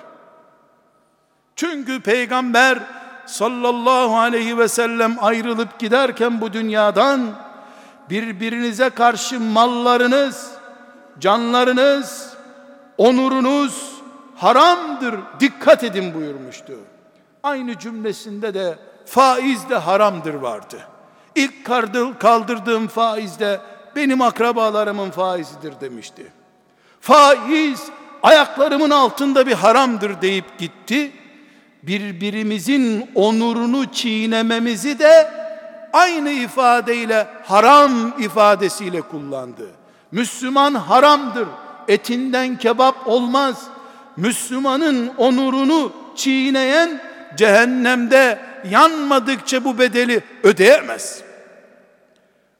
Çünkü 1.56 2.02
peygamber 2.02 2.80
sallallahu 3.26 4.18
aleyhi 4.18 4.58
ve 4.58 4.68
sellem 4.68 5.18
ayrılıp 5.22 5.80
giderken 5.80 6.42
bu 6.42 6.54
dünyadan 6.54 7.36
birbirinize 8.10 8.90
karşı 8.90 9.40
mallarınız, 9.40 10.52
canlarınız, 11.20 12.34
onurunuz 12.98 13.92
haramdır. 14.36 15.16
Dikkat 15.40 15.84
edin 15.84 16.14
buyurmuştu. 16.14 16.74
Aynı 17.44 17.80
cümlesinde 17.80 18.54
de 18.54 18.80
faiz 19.06 19.70
de 19.70 19.76
haramdır 19.76 20.34
vardı. 20.34 20.80
İlk 21.36 21.66
kaldırdığım 22.20 22.88
faiz 22.88 23.40
de 23.40 23.60
benim 23.96 24.22
akrabalarımın 24.22 25.12
faizidir 25.12 25.74
demişti. 25.82 26.32
Faiz 27.02 27.84
ayaklarımın 28.24 28.90
altında 28.90 29.48
bir 29.48 29.54
haramdır 29.54 30.22
deyip 30.22 30.60
gitti. 30.60 31.12
Birbirimizin 31.88 33.12
onurunu 33.16 33.92
çiğnememizi 33.92 35.00
de 35.00 35.32
aynı 35.94 36.30
ifadeyle 36.30 37.28
haram 37.44 38.14
ifadesiyle 38.20 39.02
kullandı. 39.02 39.68
Müslüman 40.12 40.74
haramdır. 40.74 41.48
Etinden 41.88 42.58
kebap 42.58 43.08
olmaz. 43.08 43.64
Müslümanın 44.18 45.12
onurunu 45.18 45.94
çiğneyen 46.16 47.02
cehennemde 47.38 48.40
yanmadıkça 48.70 49.64
bu 49.64 49.80
bedeli 49.80 50.22
ödeyemez. 50.44 51.22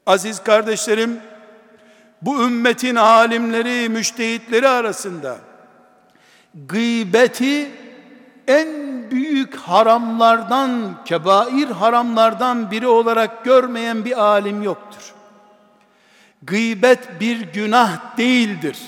Aziz 0.06 0.44
kardeşlerim, 0.44 1.20
bu 2.22 2.44
ümmetin 2.44 2.96
alimleri, 2.96 3.90
müştehitleri 3.90 4.68
arasında 4.68 5.38
gıybeti 6.68 7.72
en 8.48 8.68
büyük 9.12 9.56
haramlardan, 9.56 10.96
kebair 11.06 11.68
haramlardan 11.68 12.72
biri 12.72 12.88
olarak 12.88 13.46
görmeyen 13.46 14.06
bir 14.06 14.22
alim 14.22 14.64
yoktur. 14.64 15.14
Gıybet 16.44 17.20
bir 17.20 17.54
günah 17.54 18.18
değildir. 18.18 18.80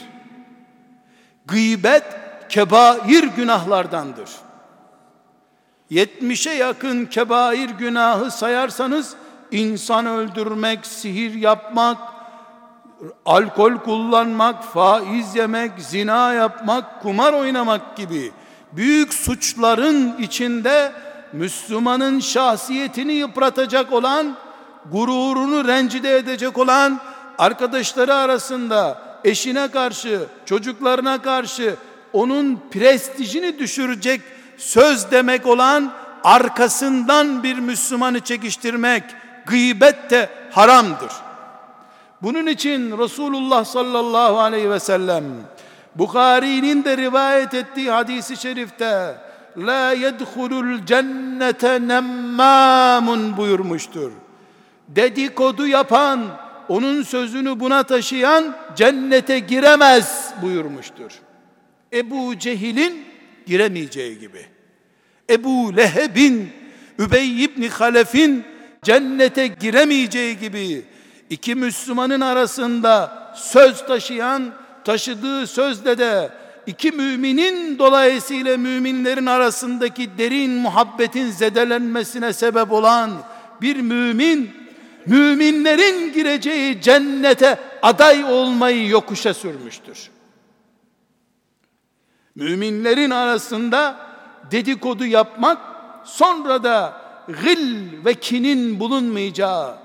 Gıybet 1.46 2.04
kebair 2.50 3.24
günahlardandır. 3.24 4.30
70'e 5.92 6.54
yakın 6.54 7.06
kebair 7.06 7.70
günahı 7.70 8.32
sayarsanız 8.32 9.16
insan 9.52 10.06
öldürmek, 10.06 10.86
sihir 10.86 11.34
yapmak, 11.34 11.98
alkol 13.26 13.74
kullanmak, 13.74 14.64
faiz 14.64 15.36
yemek, 15.36 15.72
zina 15.78 16.34
yapmak, 16.34 17.02
kumar 17.02 17.34
oynamak 17.34 17.98
gibi 17.98 18.32
büyük 18.72 19.14
suçların 19.14 20.18
içinde 20.20 20.92
Müslümanın 21.34 22.20
şahsiyetini 22.20 23.14
yıpratacak 23.14 23.94
olan, 23.94 24.36
gururunu 24.92 25.68
rencide 25.68 26.18
edecek 26.18 26.58
olan, 26.58 27.00
arkadaşları 27.38 28.16
arasında 28.16 29.02
eşine 29.24 29.68
karşı, 29.68 30.20
çocuklarına 30.46 31.22
karşı 31.22 31.76
onun 32.14 32.62
prestijini 32.72 33.60
düşürecek 33.60 34.22
söz 34.58 35.12
demek 35.12 35.46
olan 35.46 35.92
arkasından 36.24 37.44
bir 37.44 37.58
Müslümanı 37.60 38.20
çekiştirmek 38.20 39.04
gıybet 39.46 40.10
de 40.10 40.30
haramdır. 40.52 41.12
Bunun 42.22 42.48
için 42.48 42.98
Resulullah 42.98 43.66
sallallahu 43.66 44.40
aleyhi 44.40 44.70
ve 44.70 44.80
sellem 44.80 45.24
Bukhari'nin 45.98 46.84
de 46.84 46.98
rivayet 46.98 47.54
ettiği 47.54 47.92
hadisi 47.92 48.38
şerifte 48.38 49.16
la 49.58 49.92
yedhulul 49.92 50.86
cennete 50.86 51.88
nemmamun 51.88 53.38
buyurmuştur. 53.38 54.12
Dedikodu 54.88 55.68
yapan, 55.68 56.28
onun 56.70 57.04
sözünü 57.04 57.60
buna 57.60 57.84
taşıyan 57.84 58.56
cennete 58.76 59.40
giremez 59.40 60.34
buyurmuştur. 60.42 61.12
Ebu 61.94 62.40
Cehil'in 62.40 63.06
giremeyeceği 63.46 64.20
gibi. 64.20 64.46
Ebu 65.30 65.78
Leheb'in, 65.78 66.50
Übey 67.00 67.44
ibn 67.44 67.68
Halef'in 67.68 68.46
cennete 68.84 69.48
giremeyeceği 69.48 70.40
gibi 70.40 70.86
iki 71.30 71.56
Müslümanın 71.56 72.22
arasında 72.22 73.12
söz 73.36 73.86
taşıyan 73.86 74.54
taşıdığı 74.88 75.48
sözde 75.48 75.98
de 75.98 76.30
iki 76.66 76.92
müminin 76.92 77.80
dolayısıyla 77.80 78.58
müminlerin 78.58 79.26
arasındaki 79.26 80.18
derin 80.18 80.52
muhabbetin 80.52 81.32
zedelenmesine 81.32 82.34
sebep 82.34 82.72
olan 82.72 83.12
bir 83.62 83.76
mümin 83.76 84.52
müminlerin 85.06 86.14
gireceği 86.14 86.82
cennete 86.82 87.60
aday 87.82 88.24
olmayı 88.24 88.88
yokuşa 88.88 89.34
sürmüştür. 89.34 90.10
Müminlerin 92.36 93.10
arasında 93.10 93.96
dedikodu 94.52 95.06
yapmak 95.06 95.58
sonra 96.04 96.64
da 96.64 97.02
gıl 97.28 98.06
ve 98.06 98.14
kinin 98.14 98.80
bulunmayacağı 98.80 99.76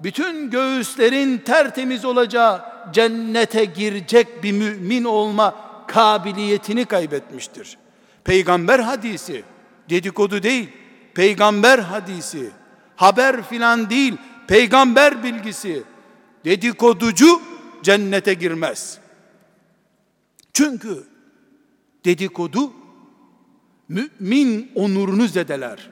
bütün 0.00 0.50
göğüslerin 0.50 1.38
tertemiz 1.38 2.04
olacağı 2.04 2.69
cennete 2.92 3.64
girecek 3.64 4.42
bir 4.42 4.52
mümin 4.52 5.04
olma 5.04 5.54
kabiliyetini 5.88 6.84
kaybetmiştir. 6.84 7.78
Peygamber 8.24 8.78
hadisi, 8.78 9.44
dedikodu 9.90 10.42
değil, 10.42 10.68
peygamber 11.14 11.78
hadisi, 11.78 12.50
haber 12.96 13.42
filan 13.42 13.90
değil, 13.90 14.14
peygamber 14.46 15.22
bilgisi, 15.22 15.82
dedikoducu 16.44 17.40
cennete 17.82 18.34
girmez. 18.34 18.98
Çünkü 20.52 21.04
dedikodu 22.04 22.72
mümin 23.88 24.72
onurunu 24.74 25.26
zedeler. 25.26 25.90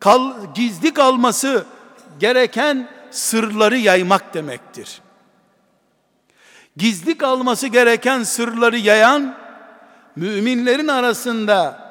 Kal, 0.00 0.54
gizli 0.54 0.94
kalması 0.94 1.66
gereken 2.20 2.88
sırları 3.10 3.78
yaymak 3.78 4.34
demektir. 4.34 5.00
Gizli 6.78 7.18
kalması 7.18 7.66
gereken 7.66 8.22
sırları 8.22 8.78
yayan 8.78 9.34
müminlerin 10.16 10.88
arasında 10.88 11.88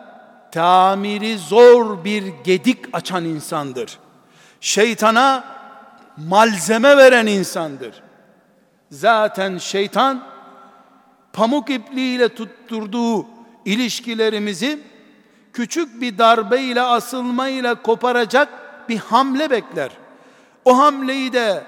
tamiri 0.52 1.38
zor 1.38 2.04
bir 2.04 2.24
gedik 2.44 2.86
açan 2.94 3.26
insandır. 3.26 4.00
Şeytana 4.62 5.44
malzeme 6.18 6.98
veren 6.98 7.26
insandır. 7.28 8.04
Zaten 8.92 9.58
şeytan 9.58 10.24
pamuk 11.34 11.70
ipliğiyle 11.70 12.30
tutturduğu 12.30 13.26
ilişkilerimizi 13.66 14.80
küçük 15.54 16.02
bir 16.02 16.18
darbe 16.18 16.62
ile 16.62 16.82
asılma 16.82 17.48
ile 17.48 17.76
koparacak 17.76 18.50
bir 18.90 18.98
hamle 18.98 19.50
bekler. 19.50 19.90
O 20.66 20.78
hamleyi 20.78 21.34
de 21.34 21.64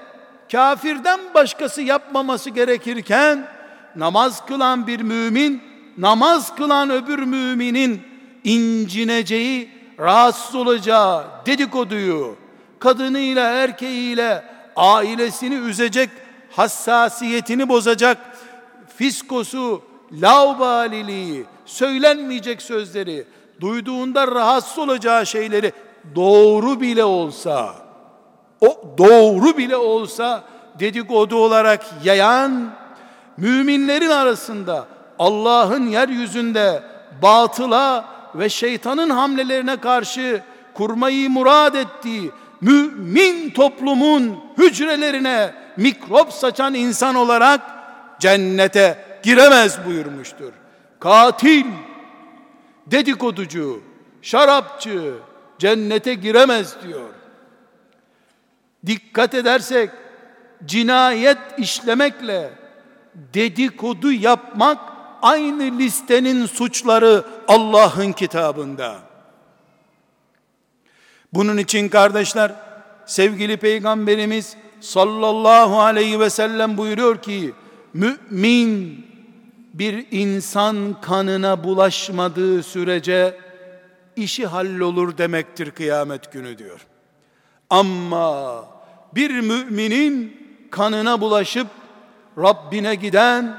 kafirden 0.52 1.20
başkası 1.34 1.82
yapmaması 1.82 2.50
gerekirken 2.50 3.48
namaz 3.96 4.46
kılan 4.46 4.86
bir 4.86 5.00
mümin 5.00 5.62
namaz 5.98 6.54
kılan 6.54 6.90
öbür 6.90 7.18
müminin 7.18 8.02
incineceği, 8.44 9.70
rahatsız 9.98 10.54
olacağı 10.54 11.26
dedikoduyu 11.46 12.36
kadınıyla 12.78 13.50
erkeğiyle 13.50 14.44
ailesini 14.76 15.54
üzecek, 15.54 16.10
hassasiyetini 16.50 17.68
bozacak 17.68 18.18
fiskosu, 18.96 19.82
laubaliliği, 20.12 21.44
söylenmeyecek 21.66 22.62
sözleri, 22.62 23.24
duyduğunda 23.60 24.26
rahatsız 24.26 24.78
olacağı 24.78 25.26
şeyleri 25.26 25.72
doğru 26.14 26.80
bile 26.80 27.04
olsa 27.04 27.89
o 28.60 28.94
doğru 28.98 29.56
bile 29.56 29.76
olsa 29.76 30.44
dedikodu 30.78 31.36
olarak 31.36 31.84
yayan 32.04 32.70
müminlerin 33.36 34.10
arasında 34.10 34.86
Allah'ın 35.18 35.86
yeryüzünde 35.86 36.82
batıla 37.22 38.04
ve 38.34 38.48
şeytanın 38.48 39.10
hamlelerine 39.10 39.76
karşı 39.76 40.42
kurmayı 40.74 41.30
murad 41.30 41.74
ettiği 41.74 42.30
mümin 42.60 43.50
toplumun 43.50 44.36
hücrelerine 44.58 45.54
mikrop 45.76 46.32
saçan 46.32 46.74
insan 46.74 47.14
olarak 47.14 47.60
cennete 48.18 49.04
giremez 49.22 49.78
buyurmuştur. 49.86 50.52
Katil, 51.00 51.66
dedikoducu, 52.86 53.80
şarapçı 54.22 55.14
cennete 55.58 56.14
giremez 56.14 56.76
diyor 56.86 57.19
dikkat 58.86 59.34
edersek 59.34 59.90
cinayet 60.64 61.38
işlemekle 61.58 62.50
dedikodu 63.14 64.12
yapmak 64.12 64.78
aynı 65.22 65.78
listenin 65.78 66.46
suçları 66.46 67.24
Allah'ın 67.48 68.12
kitabında. 68.12 68.98
Bunun 71.32 71.56
için 71.56 71.88
kardeşler 71.88 72.52
sevgili 73.06 73.56
peygamberimiz 73.56 74.56
sallallahu 74.80 75.80
aleyhi 75.80 76.20
ve 76.20 76.30
sellem 76.30 76.76
buyuruyor 76.76 77.22
ki 77.22 77.52
mümin 77.94 79.06
bir 79.74 80.06
insan 80.10 81.00
kanına 81.00 81.64
bulaşmadığı 81.64 82.62
sürece 82.62 83.36
işi 84.16 84.46
hallolur 84.46 85.18
demektir 85.18 85.70
kıyamet 85.70 86.32
günü 86.32 86.58
diyor. 86.58 86.86
Ama 87.70 88.64
bir 89.14 89.40
müminin 89.40 90.36
kanına 90.70 91.20
bulaşıp 91.20 91.66
Rabbine 92.38 92.94
giden, 92.94 93.56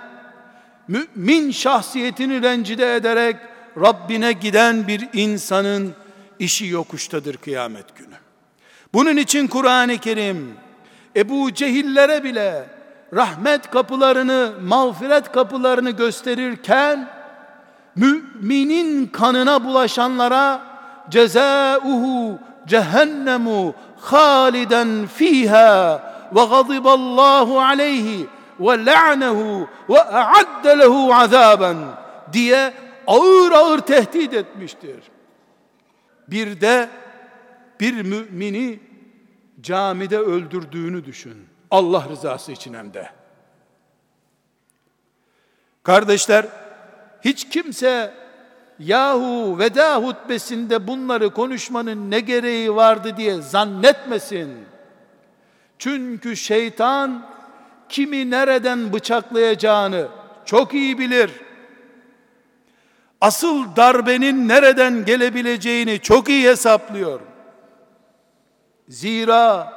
mümin 0.88 1.52
şahsiyetini 1.52 2.42
rencide 2.42 2.96
ederek 2.96 3.36
Rabbine 3.78 4.34
giden 4.34 4.88
bir 4.88 5.10
insanın 5.14 5.94
işi 6.40 6.66
yokuştadır 6.66 7.38
kıyamet 7.38 7.96
günü. 7.96 8.16
Bunun 8.94 9.18
için 9.18 9.48
Kur'an-ı 9.48 9.98
Kerim 9.98 10.54
Ebu 11.16 11.54
Cehillere 11.54 12.24
bile 12.24 12.66
rahmet 13.14 13.72
kapılarını, 13.72 14.52
mağfiret 14.62 15.32
kapılarını 15.32 15.92
gösterirken 15.92 17.10
müminin 17.96 19.08
kanına 19.08 19.64
bulaşanlara 19.64 20.62
cezauhu 21.10 22.40
cehennemu 22.68 23.74
haliden 24.02 25.08
fiha 25.08 26.04
ve 26.36 26.46
gadiballahu 26.46 27.62
aleyhi 27.62 28.28
ve 28.60 28.86
la'nehu 28.86 29.68
ve 29.90 30.02
a'adde 30.02 30.80
lehu 30.80 31.14
azaben 31.14 31.78
diye 32.34 32.74
ağır 33.08 33.52
ağır 33.52 33.80
tehdit 33.80 34.34
etmiştir. 34.34 35.00
Bir 36.28 36.62
de 36.62 36.90
bir 37.80 38.02
mümini 38.02 38.80
camide 39.62 40.18
öldürdüğünü 40.18 41.06
düşün. 41.06 41.48
Allah 41.72 42.06
rızası 42.10 42.52
için 42.52 42.74
hem 42.74 42.94
de. 42.94 43.10
Kardeşler, 45.84 46.46
hiç 47.26 47.50
kimse 47.50 48.14
yahu 48.82 49.60
veda 49.60 49.96
hutbesinde 49.96 50.88
bunları 50.88 51.30
konuşmanın 51.30 52.12
ne 52.12 52.20
gereği 52.20 52.76
vardı 52.76 53.18
diye 53.18 53.42
zannetmesin. 53.42 54.66
Çünkü 55.80 56.36
şeytan 56.36 57.26
kimi 57.90 58.30
nereden 58.30 58.94
bıçaklayacağını 58.94 60.08
çok 60.46 60.74
iyi 60.74 61.00
bilir. 61.00 61.32
Asıl 63.22 63.76
darbenin 63.76 64.48
nereden 64.48 65.06
gelebileceğini 65.06 66.00
çok 66.00 66.30
iyi 66.30 66.50
hesaplıyor. 66.50 67.20
Zira 68.88 69.74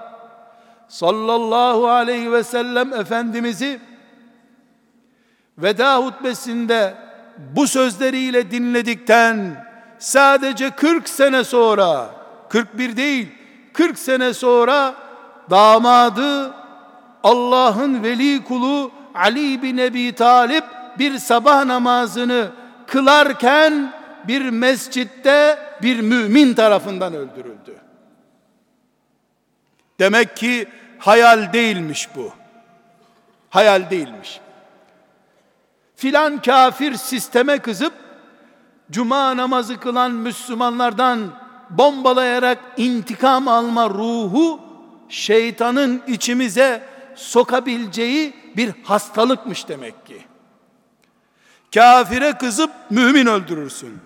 sallallahu 0.89 1.89
aleyhi 1.89 2.33
ve 2.33 2.45
sellem 2.45 2.93
Efendimiz'i 2.93 3.81
veda 5.59 5.99
hutbesinde 5.99 7.04
bu 7.39 7.69
sözleriyle 7.69 8.51
dinledikten 8.51 9.67
sadece 9.99 10.71
40 10.71 11.09
sene 11.09 11.45
sonra 11.45 12.11
41 12.49 12.97
değil 12.97 13.29
40 13.73 13.99
sene 13.99 14.35
sonra 14.35 14.95
damadı 15.51 16.55
Allah'ın 17.23 18.03
veli 18.03 18.45
kulu 18.45 18.91
Ali 19.15 19.63
bin 19.63 19.79
Ebi 19.79 20.13
Talip 20.13 20.65
bir 20.99 21.19
sabah 21.19 21.65
namazını 21.65 22.49
kılarken 22.87 23.93
bir 24.29 24.51
mescitte 24.51 25.59
bir 25.83 26.01
mümin 26.01 26.55
tarafından 26.55 27.15
öldürüldü. 27.15 27.77
Demek 30.01 30.37
ki 30.37 30.67
hayal 30.99 31.53
değilmiş 31.53 32.09
bu. 32.17 32.33
Hayal 33.51 33.91
değilmiş. 33.91 34.41
Filan 35.97 36.43
kafir 36.43 36.95
sisteme 36.95 37.59
kızıp 37.59 37.93
cuma 38.91 39.37
namazı 39.37 39.81
kılan 39.81 40.13
Müslümanlardan 40.13 41.21
bombalayarak 41.71 42.59
intikam 42.77 43.49
alma 43.49 43.91
ruhu 43.91 44.61
şeytanın 45.09 46.03
içimize 46.07 46.83
sokabileceği 47.15 48.35
bir 48.57 48.73
hastalıkmış 48.85 49.69
demek 49.69 50.07
ki. 50.07 50.23
Kafire 51.75 52.33
kızıp 52.33 52.71
mümin 52.91 53.27
öldürürsün. 53.27 53.99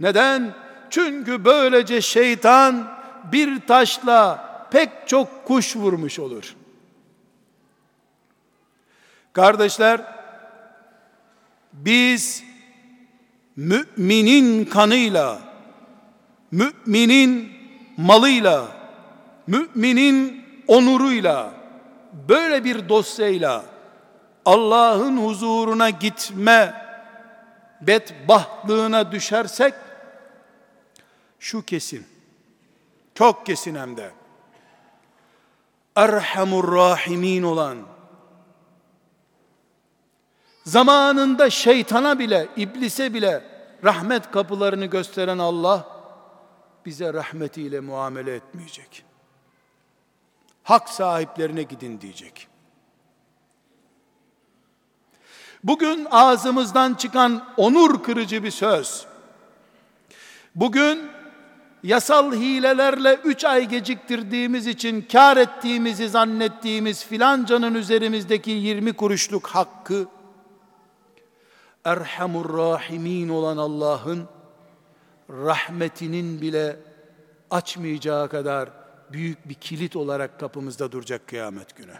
Neden? 0.00 0.54
Çünkü 0.90 1.44
böylece 1.44 2.00
şeytan 2.00 2.88
bir 3.32 3.60
taşla 3.60 4.48
pek 4.70 4.90
çok 5.06 5.44
kuş 5.44 5.76
vurmuş 5.76 6.18
olur. 6.18 6.54
Kardeşler, 9.32 10.17
biz 11.84 12.44
müminin 13.56 14.64
kanıyla, 14.64 15.38
müminin 16.50 17.52
malıyla, 17.96 18.68
müminin 19.46 20.44
onuruyla, 20.66 21.52
böyle 22.28 22.64
bir 22.64 22.88
dosyayla 22.88 23.64
Allah'ın 24.44 25.16
huzuruna 25.16 25.90
gitme 25.90 26.74
bedbahtlığına 27.80 29.12
düşersek 29.12 29.74
şu 31.38 31.64
kesin. 31.64 32.06
Çok 33.14 33.46
kesin 33.46 33.74
hem 33.74 33.96
de. 33.96 34.10
Erhamur 35.96 36.76
Rahimin 36.76 37.42
olan 37.42 37.78
zamanında 40.68 41.50
şeytana 41.50 42.18
bile, 42.18 42.48
iblise 42.56 43.14
bile 43.14 43.42
rahmet 43.84 44.30
kapılarını 44.30 44.86
gösteren 44.86 45.38
Allah 45.38 45.86
bize 46.86 47.14
rahmetiyle 47.14 47.80
muamele 47.80 48.34
etmeyecek. 48.34 49.04
Hak 50.62 50.88
sahiplerine 50.88 51.62
gidin 51.62 52.00
diyecek. 52.00 52.48
Bugün 55.64 56.06
ağzımızdan 56.10 56.94
çıkan 56.94 57.44
onur 57.56 58.02
kırıcı 58.02 58.44
bir 58.44 58.50
söz. 58.50 59.06
Bugün 60.54 61.10
yasal 61.82 62.32
hilelerle 62.32 63.14
üç 63.24 63.44
ay 63.44 63.68
geciktirdiğimiz 63.68 64.66
için 64.66 65.06
kar 65.12 65.36
ettiğimizi 65.36 66.08
zannettiğimiz 66.08 67.04
filancanın 67.04 67.74
üzerimizdeki 67.74 68.50
20 68.50 68.92
kuruşluk 68.92 69.46
hakkı 69.46 70.17
Erhamur 71.84 72.58
Rahimin 72.58 73.28
olan 73.28 73.56
Allah'ın 73.56 74.28
rahmetinin 75.30 76.40
bile 76.40 76.76
açmayacağı 77.50 78.28
kadar 78.28 78.68
büyük 79.12 79.48
bir 79.48 79.54
kilit 79.54 79.96
olarak 79.96 80.40
kapımızda 80.40 80.92
duracak 80.92 81.26
kıyamet 81.26 81.76
günü. 81.76 81.94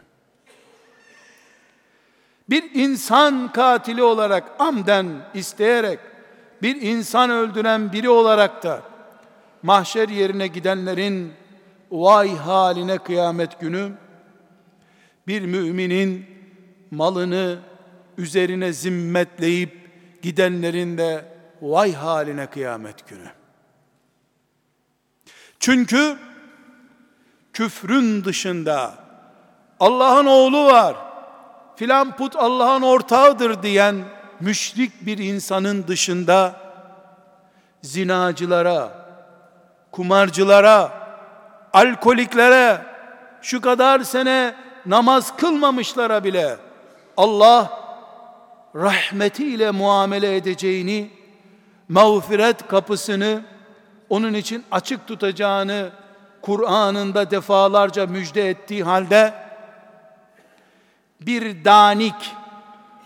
Bir 2.50 2.70
insan 2.74 3.52
katili 3.52 4.02
olarak 4.02 4.52
amden 4.58 5.06
isteyerek 5.34 5.98
bir 6.62 6.82
insan 6.82 7.30
öldüren 7.30 7.92
biri 7.92 8.08
olarak 8.08 8.62
da 8.62 8.82
mahşer 9.62 10.08
yerine 10.08 10.46
gidenlerin 10.46 11.32
vay 11.90 12.36
haline 12.36 12.98
kıyamet 12.98 13.60
günü 13.60 13.92
bir 15.26 15.42
müminin 15.42 16.26
malını 16.90 17.58
üzerine 18.18 18.72
zimmetleyip 18.72 19.90
gidenlerin 20.22 20.98
de 20.98 21.24
vay 21.62 21.92
haline 21.94 22.46
kıyamet 22.46 23.08
günü. 23.08 23.28
Çünkü 25.60 26.16
küfrün 27.52 28.24
dışında 28.24 28.94
Allah'ın 29.80 30.26
oğlu 30.26 30.66
var 30.66 30.96
filan 31.76 32.16
put 32.16 32.36
Allah'ın 32.36 32.82
ortağıdır 32.82 33.62
diyen 33.62 33.96
müşrik 34.40 35.06
bir 35.06 35.18
insanın 35.18 35.86
dışında 35.88 36.56
zinacılara, 37.82 38.92
kumarcılara, 39.92 40.92
alkoliklere, 41.72 42.82
şu 43.42 43.60
kadar 43.60 44.00
sene 44.00 44.54
namaz 44.86 45.36
kılmamışlara 45.36 46.24
bile 46.24 46.56
Allah 47.16 47.87
rahmetiyle 48.78 49.70
muamele 49.70 50.36
edeceğini, 50.36 51.10
mağfiret 51.88 52.68
kapısını 52.68 53.42
onun 54.08 54.34
için 54.34 54.64
açık 54.70 55.06
tutacağını 55.06 55.90
Kur'an'ında 56.42 57.30
defalarca 57.30 58.06
müjde 58.06 58.50
ettiği 58.50 58.84
halde 58.84 59.34
bir 61.20 61.64
danik 61.64 62.34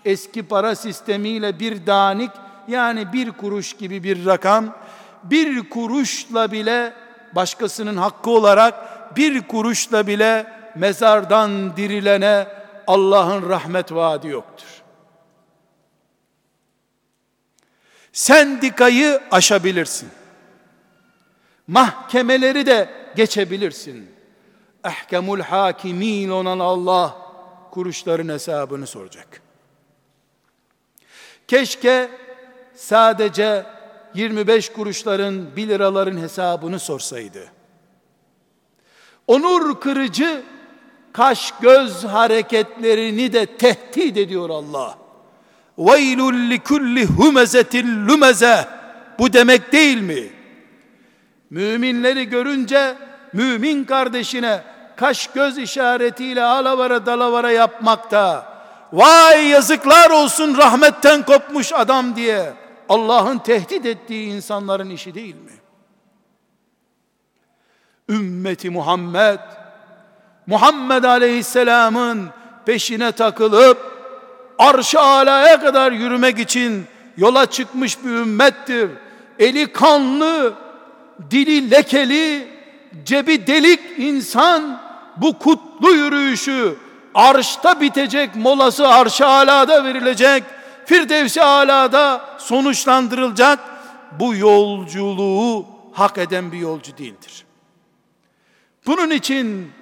eski 0.04 0.42
para 0.42 0.74
sistemiyle 0.74 1.60
bir 1.60 1.86
danik 1.86 2.30
yani 2.68 3.12
bir 3.12 3.30
kuruş 3.30 3.72
gibi 3.72 4.04
bir 4.04 4.26
rakam 4.26 4.76
bir 5.22 5.70
kuruşla 5.70 6.52
bile 6.52 6.92
başkasının 7.34 7.96
hakkı 7.96 8.30
olarak 8.30 8.74
bir 9.16 9.48
kuruşla 9.48 10.06
bile 10.06 10.46
mezardan 10.76 11.76
dirilene 11.76 12.46
Allah'ın 12.86 13.48
rahmet 13.48 13.92
vaadi 13.92 14.28
yoktur. 14.28 14.81
Sendikayı 18.12 19.20
aşabilirsin. 19.30 20.08
Mahkemeleri 21.66 22.66
de 22.66 22.90
geçebilirsin. 23.16 24.10
Ehkemul 24.84 25.40
hakimin 25.40 26.28
olan 26.28 26.58
Allah 26.58 27.16
kuruşların 27.70 28.28
hesabını 28.28 28.86
soracak. 28.86 29.42
Keşke 31.48 32.10
sadece 32.74 33.66
25 34.14 34.72
kuruşların 34.72 35.56
1 35.56 35.68
liraların 35.68 36.18
hesabını 36.18 36.78
sorsaydı. 36.78 37.46
Onur 39.26 39.80
kırıcı 39.80 40.42
kaş 41.12 41.54
göz 41.60 42.04
hareketlerini 42.04 43.32
de 43.32 43.46
tehdit 43.46 44.16
ediyor 44.16 44.50
Allah. 44.50 45.01
Veylul 45.78 46.50
likulli 46.50 47.06
humezetin 47.06 48.08
lumeze. 48.08 48.68
Bu 49.18 49.32
demek 49.32 49.72
değil 49.72 50.00
mi? 50.00 50.28
Müminleri 51.50 52.24
görünce 52.24 52.94
mümin 53.32 53.84
kardeşine 53.84 54.62
kaş 54.96 55.26
göz 55.26 55.58
işaretiyle 55.58 56.42
alavara 56.42 57.06
dalavara 57.06 57.50
yapmakta. 57.50 58.52
Vay 58.92 59.48
yazıklar 59.48 60.10
olsun 60.10 60.56
rahmetten 60.56 61.22
kopmuş 61.22 61.72
adam 61.72 62.16
diye 62.16 62.52
Allah'ın 62.88 63.38
tehdit 63.38 63.86
ettiği 63.86 64.28
insanların 64.28 64.90
işi 64.90 65.14
değil 65.14 65.34
mi? 65.34 65.52
ümmeti 68.08 68.70
Muhammed 68.70 69.40
Muhammed 70.46 71.04
Aleyhisselam'ın 71.04 72.30
peşine 72.66 73.12
takılıp 73.12 73.91
arş-ı 74.62 75.00
alaya 75.00 75.60
kadar 75.60 75.92
yürümek 75.92 76.38
için 76.38 76.84
yola 77.16 77.46
çıkmış 77.46 78.04
bir 78.04 78.10
ümmettir. 78.10 78.90
Eli 79.38 79.72
kanlı, 79.72 80.54
dili 81.30 81.70
lekeli, 81.70 82.48
cebi 83.04 83.46
delik 83.46 83.80
insan 83.98 84.80
bu 85.16 85.38
kutlu 85.38 85.90
yürüyüşü 85.90 86.76
arşta 87.14 87.80
bitecek 87.80 88.36
molası 88.36 88.88
arş-ı 88.88 89.26
alada 89.26 89.84
verilecek 89.84 90.42
Firdevs-i 90.86 91.42
alada 91.42 92.20
sonuçlandırılacak 92.38 93.58
bu 94.20 94.34
yolculuğu 94.34 95.66
hak 95.92 96.18
eden 96.18 96.52
bir 96.52 96.58
yolcu 96.58 96.98
değildir. 96.98 97.44
Bunun 98.86 99.10
için 99.10 99.72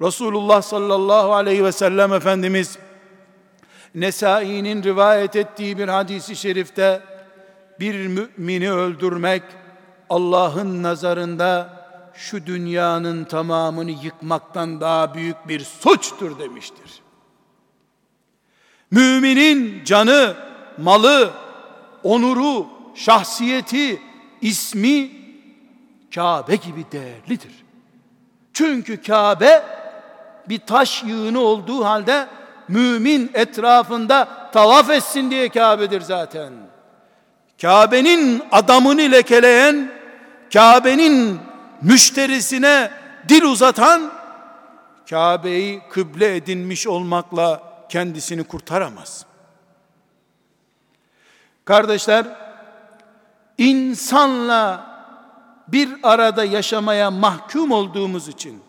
Resulullah 0.00 0.62
sallallahu 0.62 1.34
aleyhi 1.34 1.64
ve 1.64 1.72
sellem 1.72 2.12
Efendimiz 2.12 2.78
Nesai'nin 3.94 4.82
rivayet 4.82 5.36
ettiği 5.36 5.78
bir 5.78 5.88
hadisi 5.88 6.36
şerifte 6.36 7.02
bir 7.80 8.06
mümini 8.06 8.72
öldürmek 8.72 9.42
Allah'ın 10.10 10.82
nazarında 10.82 11.82
şu 12.14 12.46
dünyanın 12.46 13.24
tamamını 13.24 13.90
yıkmaktan 13.90 14.80
daha 14.80 15.14
büyük 15.14 15.48
bir 15.48 15.60
suçtur 15.60 16.38
demiştir. 16.38 17.02
Müminin 18.90 19.84
canı, 19.84 20.36
malı, 20.78 21.30
onuru, 22.02 22.66
şahsiyeti, 22.94 24.02
ismi 24.40 25.10
Kabe 26.14 26.56
gibi 26.56 26.84
değerlidir. 26.92 27.64
Çünkü 28.52 29.02
Kabe 29.02 29.62
bir 30.48 30.58
taş 30.58 31.02
yığını 31.02 31.40
olduğu 31.40 31.84
halde 31.84 32.28
mümin 32.68 33.30
etrafında 33.34 34.28
tavaf 34.52 34.90
etsin 34.90 35.30
diye 35.30 35.48
Kabe'dir 35.48 36.00
zaten. 36.00 36.52
Kabe'nin 37.62 38.42
adamını 38.52 39.00
lekeleyen, 39.00 39.92
Kabe'nin 40.52 41.40
müşterisine 41.82 42.90
dil 43.28 43.42
uzatan, 43.42 44.12
Kabe'yi 45.10 45.80
kıble 45.90 46.36
edinmiş 46.36 46.86
olmakla 46.86 47.62
kendisini 47.88 48.44
kurtaramaz. 48.44 49.26
Kardeşler, 51.64 52.26
insanla 53.58 54.92
bir 55.68 55.90
arada 56.02 56.44
yaşamaya 56.44 57.10
mahkum 57.10 57.70
olduğumuz 57.70 58.28
için, 58.28 58.62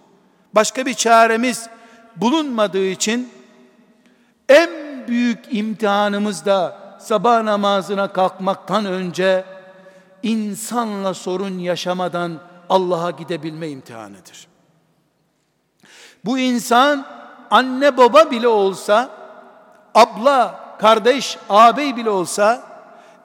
başka 0.53 0.85
bir 0.85 0.93
çaremiz 0.93 1.69
bulunmadığı 2.15 2.85
için 2.85 3.32
en 4.49 4.69
büyük 5.07 5.39
imtihanımız 5.51 6.45
da 6.45 6.77
sabah 6.99 7.43
namazına 7.43 8.13
kalkmaktan 8.13 8.85
önce 8.85 9.45
insanla 10.23 11.13
sorun 11.13 11.59
yaşamadan 11.59 12.39
Allah'a 12.69 13.11
gidebilme 13.11 13.69
imtihanıdır. 13.69 14.47
Bu 16.25 16.39
insan 16.39 17.05
anne 17.51 17.97
baba 17.97 18.31
bile 18.31 18.47
olsa, 18.47 19.09
abla, 19.95 20.59
kardeş, 20.79 21.37
ağabey 21.49 21.95
bile 21.95 22.09
olsa, 22.09 22.63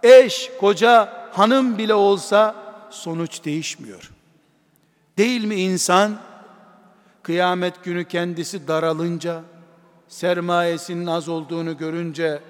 eş, 0.02 0.50
koca, 0.60 1.12
hanım 1.32 1.78
bile 1.78 1.94
olsa 1.94 2.54
sonuç 2.90 3.44
değişmiyor. 3.44 4.10
Değil 5.18 5.44
mi 5.44 5.54
insan? 5.54 6.16
Kıyamet 7.22 7.84
günü 7.84 8.04
kendisi 8.04 8.68
daralınca, 8.68 9.40
sermayesinin 10.08 11.06
az 11.06 11.28
olduğunu 11.28 11.76
görünce 11.76 12.40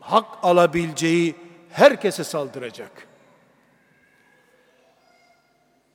hak 0.00 0.26
alabileceği 0.42 1.36
herkese 1.70 2.24
saldıracak. 2.24 3.06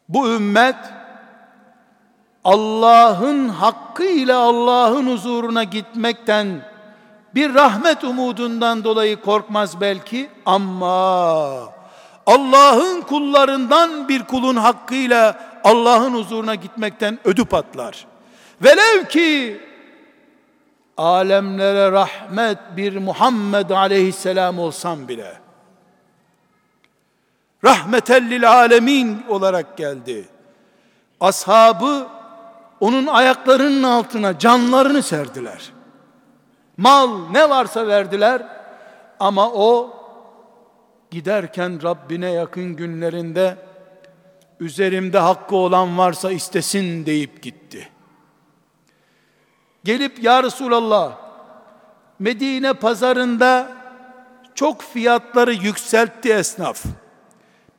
Bu 0.09 0.29
ümmet 0.29 0.75
Allah'ın 2.43 3.49
hakkıyla 3.49 4.37
Allah'ın 4.37 5.07
huzuruna 5.07 5.63
gitmekten 5.63 6.61
bir 7.35 7.53
rahmet 7.53 8.03
umudundan 8.03 8.83
dolayı 8.83 9.21
korkmaz 9.21 9.81
belki 9.81 10.29
ama 10.45 11.79
Allah'ın 12.25 13.01
kullarından 13.01 14.09
bir 14.09 14.23
kulun 14.23 14.55
hakkıyla 14.55 15.39
Allah'ın 15.63 16.13
huzuruna 16.13 16.55
gitmekten 16.55 17.19
ödü 17.23 17.45
patlar. 17.45 18.05
Velev 18.61 19.05
ki 19.05 19.61
alemlere 20.99 21.91
rahmet 21.91 22.57
bir 22.77 22.97
Muhammed 22.97 23.69
aleyhisselam 23.69 24.59
olsam 24.59 25.07
bile 25.07 25.33
rahmetellil 27.63 28.51
alemin 28.51 29.25
olarak 29.29 29.77
geldi. 29.77 30.25
Ashabı 31.19 32.07
onun 32.79 33.07
ayaklarının 33.07 33.83
altına 33.83 34.39
canlarını 34.39 35.03
serdiler. 35.03 35.71
Mal 36.77 37.29
ne 37.31 37.49
varsa 37.49 37.87
verdiler 37.87 38.47
ama 39.19 39.51
o 39.51 39.93
giderken 41.11 41.83
Rabbine 41.83 42.29
yakın 42.29 42.75
günlerinde 42.75 43.57
üzerimde 44.59 45.19
hakkı 45.19 45.55
olan 45.55 45.97
varsa 45.97 46.31
istesin 46.31 47.05
deyip 47.05 47.43
gitti. 47.43 47.89
Gelip 49.83 50.23
ya 50.23 50.43
Resulallah 50.43 51.17
Medine 52.19 52.73
pazarında 52.73 53.77
çok 54.55 54.81
fiyatları 54.81 55.53
yükseltti 55.53 56.33
esnaf. 56.33 56.85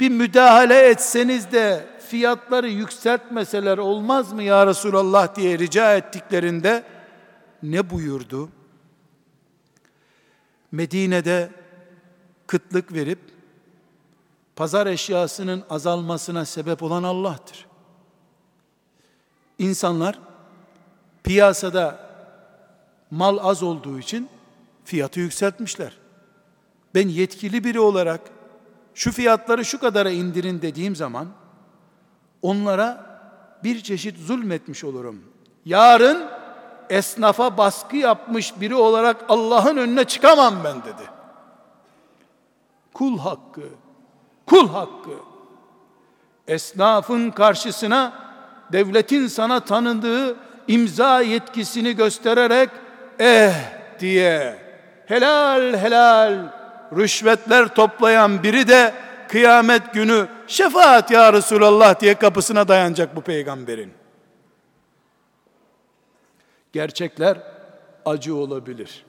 Bir 0.01 0.11
müdahale 0.11 0.89
etseniz 0.89 1.53
de 1.53 1.87
fiyatları 2.09 2.69
yükseltmeseler 2.69 3.79
olmaz 3.79 4.33
mı 4.33 4.43
ya 4.43 4.67
Resulallah 4.67 5.35
diye 5.35 5.59
rica 5.59 5.97
ettiklerinde 5.97 6.85
ne 7.63 7.91
buyurdu? 7.91 8.49
Medine'de 10.73 11.51
kıtlık 12.47 12.93
verip 12.93 13.19
pazar 14.57 14.87
eşyasının 14.87 15.65
azalmasına 15.71 16.45
sebep 16.45 16.83
olan 16.83 17.03
Allah'tır. 17.03 17.67
İnsanlar 19.59 20.19
piyasada 21.25 21.99
mal 23.11 23.39
az 23.43 23.63
olduğu 23.63 23.99
için 23.99 24.29
fiyatı 24.85 25.21
yükseltmişler. 25.21 25.99
Ben 26.95 27.09
yetkili 27.09 27.65
biri 27.65 27.81
olarak 27.81 28.21
şu 28.95 29.13
fiyatları 29.13 29.65
şu 29.65 29.81
kadara 29.81 30.11
indirin 30.11 30.63
dediğim 30.63 30.97
zaman 30.97 31.29
onlara 32.43 33.07
bir 33.65 33.81
çeşit 33.81 34.19
zulmetmiş 34.19 34.85
olurum. 34.85 35.23
Yarın 35.65 36.29
esnafa 36.91 37.57
baskı 37.59 37.97
yapmış 37.97 38.61
biri 38.61 38.75
olarak 38.75 39.25
Allah'ın 39.29 39.77
önüne 39.77 40.05
çıkamam 40.05 40.55
ben 40.65 40.83
dedi. 40.83 41.11
Kul 42.95 43.19
hakkı, 43.19 43.69
kul 44.47 44.69
hakkı. 44.69 45.11
Esnafın 46.49 47.31
karşısına 47.31 48.13
devletin 48.73 49.27
sana 49.27 49.61
tanıdığı 49.61 50.37
imza 50.71 51.21
yetkisini 51.21 51.97
göstererek 51.97 52.71
eh 53.19 53.55
diye 54.01 54.59
helal 55.07 55.75
helal 55.77 56.53
rüşvetler 56.97 57.75
toplayan 57.75 58.43
biri 58.43 58.69
de 58.69 58.95
kıyamet 59.29 59.95
günü 59.95 60.29
şefaat 60.47 61.11
ya 61.11 61.33
Resulallah 61.33 62.01
diye 62.01 62.15
kapısına 62.15 62.69
dayanacak 62.69 63.17
bu 63.17 63.21
peygamberin. 63.21 63.93
Gerçekler 66.73 67.39
acı 68.05 68.35
olabilir. 68.35 69.05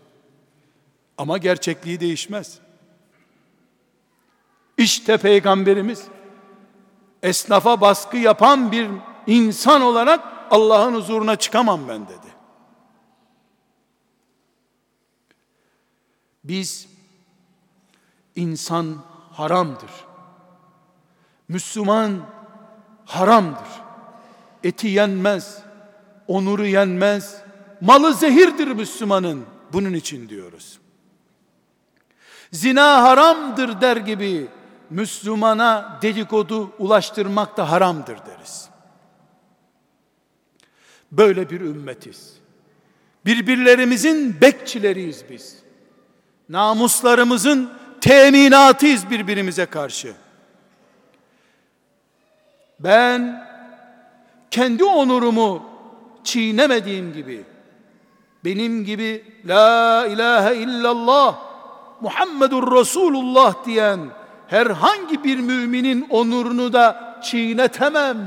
Ama 1.18 1.38
gerçekliği 1.38 2.00
değişmez. 2.00 2.60
İşte 4.78 5.18
peygamberimiz 5.18 6.04
esnafa 7.24 7.82
baskı 7.82 8.18
yapan 8.18 8.72
bir 8.72 8.88
insan 9.28 9.82
olarak 9.82 10.41
Allah'ın 10.52 10.96
huzuruna 10.96 11.36
çıkamam 11.36 11.88
ben 11.88 12.08
dedi. 12.08 12.28
Biz 16.44 16.88
insan 18.36 18.98
haramdır. 19.32 19.92
Müslüman 21.48 22.22
haramdır. 23.06 23.68
Eti 24.64 24.88
yenmez, 24.88 25.64
onuru 26.28 26.66
yenmez, 26.66 27.42
malı 27.82 28.14
zehirdir 28.14 28.68
Müslümanın. 28.68 29.46
Bunun 29.74 29.94
için 29.94 30.30
diyoruz. 30.30 30.80
Zina 32.52 33.04
haramdır 33.04 33.82
der 33.82 33.98
gibi 33.98 34.48
Müslümana 34.90 36.00
dedikodu 36.02 36.72
ulaştırmak 36.80 37.58
da 37.58 37.72
haramdır 37.72 38.18
deriz. 38.26 38.71
Böyle 41.12 41.50
bir 41.50 41.62
ümmetiz. 41.62 42.34
Birbirlerimizin 43.26 44.42
bekçileriyiz 44.42 45.24
biz. 45.30 45.58
Namuslarımızın 46.50 47.70
teminatıyız 48.02 49.10
birbirimize 49.10 49.66
karşı. 49.66 50.14
Ben 52.80 53.48
kendi 54.52 54.84
onurumu 54.84 55.64
çiğnemediğim 56.24 57.14
gibi 57.14 57.44
benim 58.46 58.86
gibi 58.86 59.26
la 59.46 60.08
ilahe 60.08 60.56
illallah 60.56 61.52
Muhammedur 62.02 62.80
Resulullah 62.80 63.66
diyen 63.66 64.00
herhangi 64.48 65.24
bir 65.24 65.40
müminin 65.40 66.08
onurunu 66.10 66.74
da 66.74 67.20
çiğnetemem. 67.24 68.18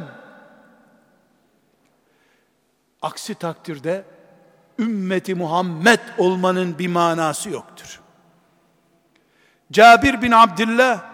Aksi 3.05 3.35
takdirde 3.35 4.05
ümmeti 4.79 5.35
Muhammed 5.35 6.01
olmanın 6.19 6.79
bir 6.79 6.89
manası 6.89 7.51
yoktur. 7.51 8.01
Cabir 9.73 10.23
bin 10.23 10.33
Abdullah 10.33 11.05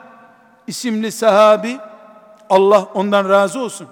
isimli 0.67 1.13
sahabi 1.13 1.79
Allah 2.51 2.85
ondan 2.85 3.29
razı 3.29 3.61
olsun. 3.61 3.89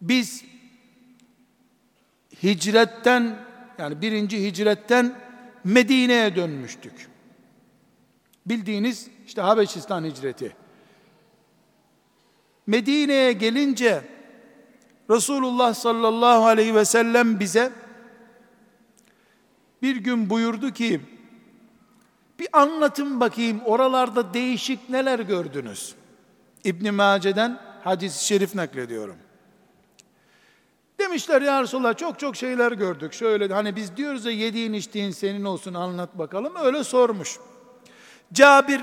Biz 0.00 0.44
hicretten 2.42 3.38
yani 3.78 4.02
birinci 4.02 4.44
hicretten 4.44 5.14
Medine'ye 5.64 6.36
dönmüştük. 6.36 7.08
Bildiğiniz 8.46 9.08
işte 9.26 9.40
Habeşistan 9.40 10.04
hicreti. 10.04 10.56
Medine'ye 12.66 13.32
gelince 13.32 14.17
Resulullah 15.10 15.74
sallallahu 15.74 16.46
aleyhi 16.46 16.74
ve 16.74 16.84
sellem 16.84 17.40
bize 17.40 17.72
bir 19.82 19.96
gün 19.96 20.30
buyurdu 20.30 20.70
ki 20.70 21.00
bir 22.38 22.48
anlatın 22.52 23.20
bakayım 23.20 23.60
oralarda 23.64 24.34
değişik 24.34 24.90
neler 24.90 25.18
gördünüz? 25.18 25.94
İbn 26.64 26.94
Mace'den 26.94 27.60
hadis-i 27.84 28.24
şerif 28.24 28.54
naklediyorum. 28.54 29.16
Demişler 30.98 31.42
ya 31.42 31.62
Resulallah 31.62 31.96
çok 31.96 32.18
çok 32.18 32.36
şeyler 32.36 32.72
gördük. 32.72 33.12
Şöyle 33.12 33.54
hani 33.54 33.76
biz 33.76 33.96
diyoruz 33.96 34.24
ya 34.24 34.32
yediğin 34.32 34.72
içtiğin 34.72 35.10
senin 35.10 35.44
olsun 35.44 35.74
anlat 35.74 36.18
bakalım. 36.18 36.52
Öyle 36.62 36.84
sormuş. 36.84 37.38
Cabir 38.32 38.80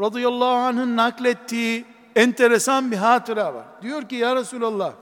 radıyallahu 0.00 0.56
anh'ın 0.56 0.96
naklettiği 0.96 1.84
enteresan 2.16 2.90
bir 2.90 2.96
hatıra 2.96 3.54
var. 3.54 3.64
Diyor 3.82 4.08
ki 4.08 4.14
ya 4.14 4.36
Resulallah 4.36 4.92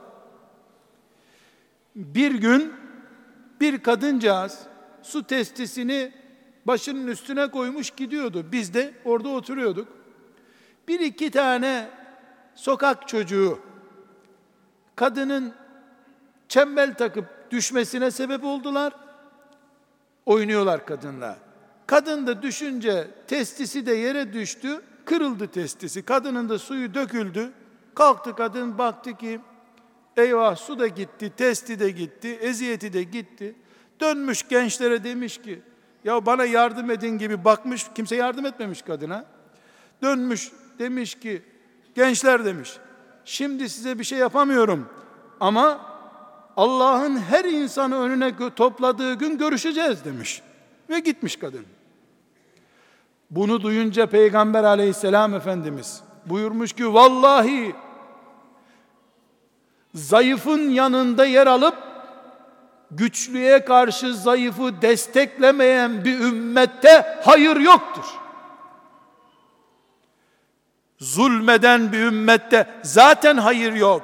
bir 1.95 2.35
gün 2.35 2.73
bir 3.61 3.83
kadıncağız 3.83 4.59
su 5.01 5.23
testisini 5.23 6.11
başının 6.65 7.07
üstüne 7.07 7.51
koymuş 7.51 7.89
gidiyordu. 7.89 8.45
Biz 8.51 8.73
de 8.73 8.93
orada 9.05 9.29
oturuyorduk. 9.29 9.87
Bir 10.87 10.99
iki 10.99 11.31
tane 11.31 11.89
sokak 12.55 13.07
çocuğu 13.07 13.59
kadının 14.95 15.53
çembel 16.47 16.93
takıp 16.93 17.25
düşmesine 17.51 18.11
sebep 18.11 18.43
oldular. 18.43 18.93
Oynuyorlar 20.25 20.85
kadınla. 20.85 21.37
Kadın 21.87 22.27
da 22.27 22.41
düşünce 22.41 23.07
testisi 23.27 23.85
de 23.85 23.93
yere 23.93 24.33
düştü. 24.33 24.81
Kırıldı 25.05 25.47
testisi. 25.47 26.05
Kadının 26.05 26.49
da 26.49 26.59
suyu 26.59 26.93
döküldü. 26.93 27.51
Kalktı 27.95 28.35
kadın 28.35 28.77
baktı 28.77 29.17
ki 29.17 29.39
eyvah 30.17 30.55
su 30.55 30.79
da 30.79 30.87
gitti, 30.87 31.31
testi 31.37 31.79
de 31.79 31.89
gitti, 31.89 32.27
eziyeti 32.41 32.93
de 32.93 33.03
gitti. 33.03 33.55
Dönmüş 33.99 34.47
gençlere 34.47 35.03
demiş 35.03 35.37
ki 35.37 35.61
ya 36.03 36.25
bana 36.25 36.45
yardım 36.45 36.91
edin 36.91 37.17
gibi 37.17 37.45
bakmış. 37.45 37.85
Kimse 37.95 38.15
yardım 38.15 38.45
etmemiş 38.45 38.81
kadına. 38.81 39.25
Dönmüş 40.01 40.51
demiş 40.79 41.15
ki 41.15 41.41
gençler 41.95 42.45
demiş. 42.45 42.77
Şimdi 43.25 43.69
size 43.69 43.99
bir 43.99 44.03
şey 44.03 44.19
yapamıyorum 44.19 44.89
ama 45.39 45.91
Allah'ın 46.57 47.17
her 47.17 47.45
insanı 47.45 47.99
önüne 47.99 48.33
topladığı 48.55 49.13
gün 49.13 49.37
görüşeceğiz 49.37 50.05
demiş. 50.05 50.41
Ve 50.89 50.99
gitmiş 50.99 51.35
kadın. 51.35 51.65
Bunu 53.31 53.61
duyunca 53.61 54.05
Peygamber 54.05 54.63
aleyhisselam 54.63 55.33
Efendimiz 55.33 56.03
buyurmuş 56.25 56.73
ki 56.73 56.93
vallahi 56.93 57.75
zayıfın 59.93 60.69
yanında 60.69 61.25
yer 61.25 61.47
alıp 61.47 61.75
güçlüye 62.91 63.65
karşı 63.65 64.15
zayıfı 64.15 64.81
desteklemeyen 64.81 66.05
bir 66.05 66.19
ümmette 66.19 67.21
hayır 67.25 67.55
yoktur. 67.55 68.05
Zulmeden 70.99 71.91
bir 71.91 71.99
ümmette 71.99 72.67
zaten 72.83 73.37
hayır 73.37 73.73
yok. 73.73 74.03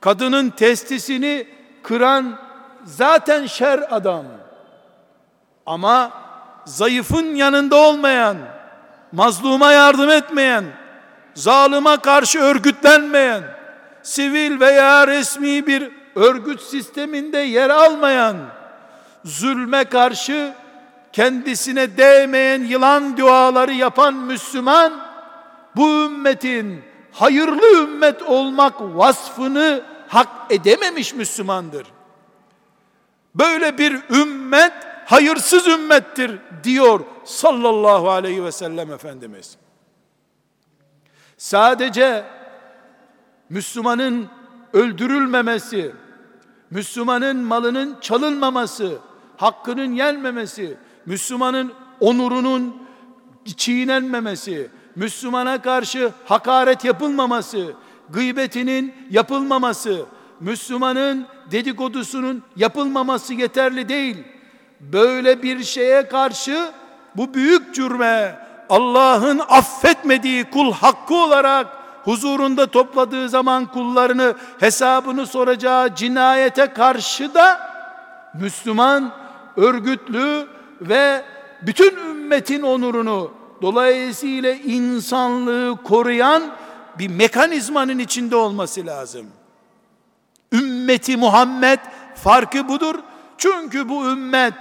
Kadının 0.00 0.50
testisini 0.50 1.48
kıran 1.82 2.38
zaten 2.84 3.46
şer 3.46 3.86
adam. 3.90 4.26
Ama 5.66 6.10
zayıfın 6.64 7.34
yanında 7.34 7.76
olmayan, 7.76 8.36
mazluma 9.12 9.72
yardım 9.72 10.10
etmeyen, 10.10 10.64
zalıma 11.34 11.96
karşı 11.96 12.38
örgütlenmeyen, 12.38 13.42
sivil 14.06 14.60
veya 14.60 15.06
resmi 15.06 15.66
bir 15.66 15.92
örgüt 16.14 16.60
sisteminde 16.60 17.38
yer 17.38 17.70
almayan, 17.70 18.36
zulme 19.24 19.84
karşı 19.84 20.54
kendisine 21.12 21.96
değmeyen 21.96 22.62
yılan 22.62 23.16
duaları 23.16 23.72
yapan 23.72 24.14
Müslüman, 24.14 24.92
bu 25.76 25.88
ümmetin 25.88 26.82
hayırlı 27.12 27.82
ümmet 27.82 28.22
olmak 28.22 28.74
vasfını 28.80 29.82
hak 30.08 30.28
edememiş 30.50 31.14
Müslümandır. 31.14 31.86
Böyle 33.34 33.78
bir 33.78 34.00
ümmet 34.10 34.72
hayırsız 35.06 35.66
ümmettir 35.66 36.38
diyor 36.64 37.00
sallallahu 37.24 38.10
aleyhi 38.10 38.44
ve 38.44 38.52
sellem 38.52 38.92
Efendimiz. 38.92 39.56
Sadece 41.38 42.35
Müslümanın 43.50 44.26
öldürülmemesi, 44.72 45.92
Müslümanın 46.70 47.36
malının 47.36 47.96
çalınmaması, 48.00 48.98
hakkının 49.36 49.92
yenmemesi, 49.92 50.76
Müslümanın 51.06 51.72
onurunun 52.00 52.76
çiğnenmemesi, 53.56 54.70
Müslümana 54.96 55.62
karşı 55.62 56.10
hakaret 56.24 56.84
yapılmaması, 56.84 57.74
gıybetinin 58.10 58.94
yapılmaması, 59.10 60.06
Müslümanın 60.40 61.26
dedikodusunun 61.50 62.42
yapılmaması 62.56 63.34
yeterli 63.34 63.88
değil. 63.88 64.16
Böyle 64.80 65.42
bir 65.42 65.64
şeye 65.64 66.08
karşı 66.08 66.70
bu 67.16 67.34
büyük 67.34 67.74
cürme 67.74 68.46
Allah'ın 68.68 69.40
affetmediği 69.48 70.44
kul 70.44 70.72
hakkı 70.72 71.14
olarak 71.14 71.85
huzurunda 72.06 72.66
topladığı 72.66 73.28
zaman 73.28 73.66
kullarını 73.66 74.34
hesabını 74.60 75.26
soracağı 75.26 75.94
cinayete 75.94 76.66
karşı 76.66 77.34
da 77.34 77.70
Müslüman 78.34 79.12
örgütlü 79.56 80.46
ve 80.80 81.24
bütün 81.62 81.96
ümmetin 81.96 82.62
onurunu 82.62 83.30
dolayısıyla 83.62 84.52
insanlığı 84.52 85.82
koruyan 85.84 86.42
bir 86.98 87.08
mekanizmanın 87.08 87.98
içinde 87.98 88.36
olması 88.36 88.86
lazım. 88.86 89.26
Ümmeti 90.52 91.16
Muhammed 91.16 91.78
farkı 92.14 92.68
budur. 92.68 92.94
Çünkü 93.38 93.88
bu 93.88 94.06
ümmet 94.06 94.54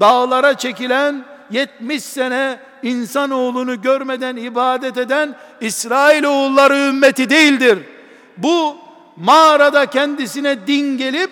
dağlara 0.00 0.58
çekilen 0.58 1.24
70 1.50 2.04
sene 2.04 2.67
insanoğlunu 2.82 3.82
görmeden 3.82 4.36
ibadet 4.36 4.96
eden 4.96 5.34
İsrail 5.60 6.24
oğulları 6.24 6.76
ümmeti 6.76 7.30
değildir. 7.30 7.78
Bu 8.36 8.76
mağarada 9.16 9.86
kendisine 9.86 10.66
din 10.66 10.98
gelip 10.98 11.30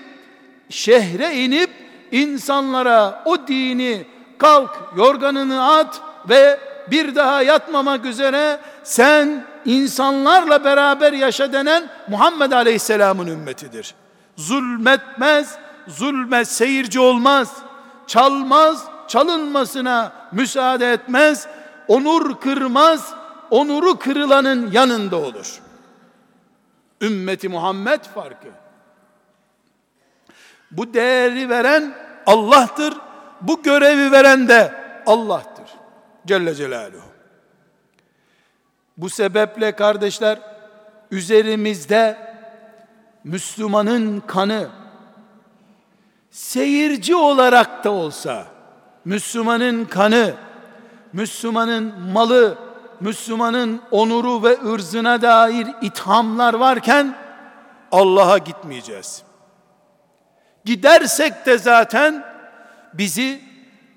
şehre 0.71 1.35
inip 1.35 1.71
insanlara 2.13 3.23
o 3.25 3.49
dini 3.49 4.07
kalk 4.39 4.71
yorganını 4.97 5.75
at 5.75 6.01
ve 6.29 6.59
bir 6.91 7.15
daha 7.15 7.43
yatmamak 7.43 8.05
üzere 8.05 8.61
sen 8.85 9.45
insanlarla 9.65 10.65
beraber 10.65 11.13
yaşa 11.13 11.53
denen 11.53 11.89
Muhammed 12.09 12.53
Aleyhisselam'ın 12.53 13.27
ümmetidir. 13.27 13.95
Zulmetmez, 14.37 15.59
zulme 15.89 16.45
seyirci 16.45 17.01
olmaz, 17.01 17.57
çalmaz, 18.07 18.85
çalınmasına 19.09 20.13
müsaade 20.33 20.93
etmez, 20.93 21.49
onur 21.89 22.41
kırmaz, 22.41 23.15
onuru 23.51 23.99
kırılanın 23.99 24.71
yanında 24.73 25.17
olur. 25.17 25.61
Ümmeti 27.01 27.49
Muhammed 27.49 28.01
farkı. 28.01 28.49
Bu 30.71 30.95
değeri 30.95 31.49
veren 31.49 31.95
Allah'tır. 32.27 32.95
Bu 33.41 33.63
görevi 33.63 34.13
veren 34.13 34.49
de 34.49 34.75
Allah'tır. 35.07 35.67
Celle 36.27 36.55
Celaluhu. 36.55 37.07
Bu 38.97 39.11
sebeple 39.11 39.73
kardeşler 39.73 40.39
üzerimizde 41.11 42.19
Müslümanın 43.25 44.21
kanı 44.21 44.69
seyirci 46.31 47.17
olarak 47.17 47.85
da 47.85 47.91
olsa 47.91 48.56
Müslümanın 49.07 49.85
kanı, 49.85 50.35
Müslümanın 51.13 52.01
malı, 52.13 52.59
Müslümanın 53.01 53.81
onuru 53.91 54.43
ve 54.43 54.59
ırzına 54.73 55.23
dair 55.23 55.67
ithamlar 55.83 56.55
varken 56.55 57.15
Allah'a 57.93 58.39
gitmeyeceğiz. 58.39 59.23
Gidersek 60.65 61.47
de 61.47 61.59
zaten 61.59 62.25
bizi 62.95 63.41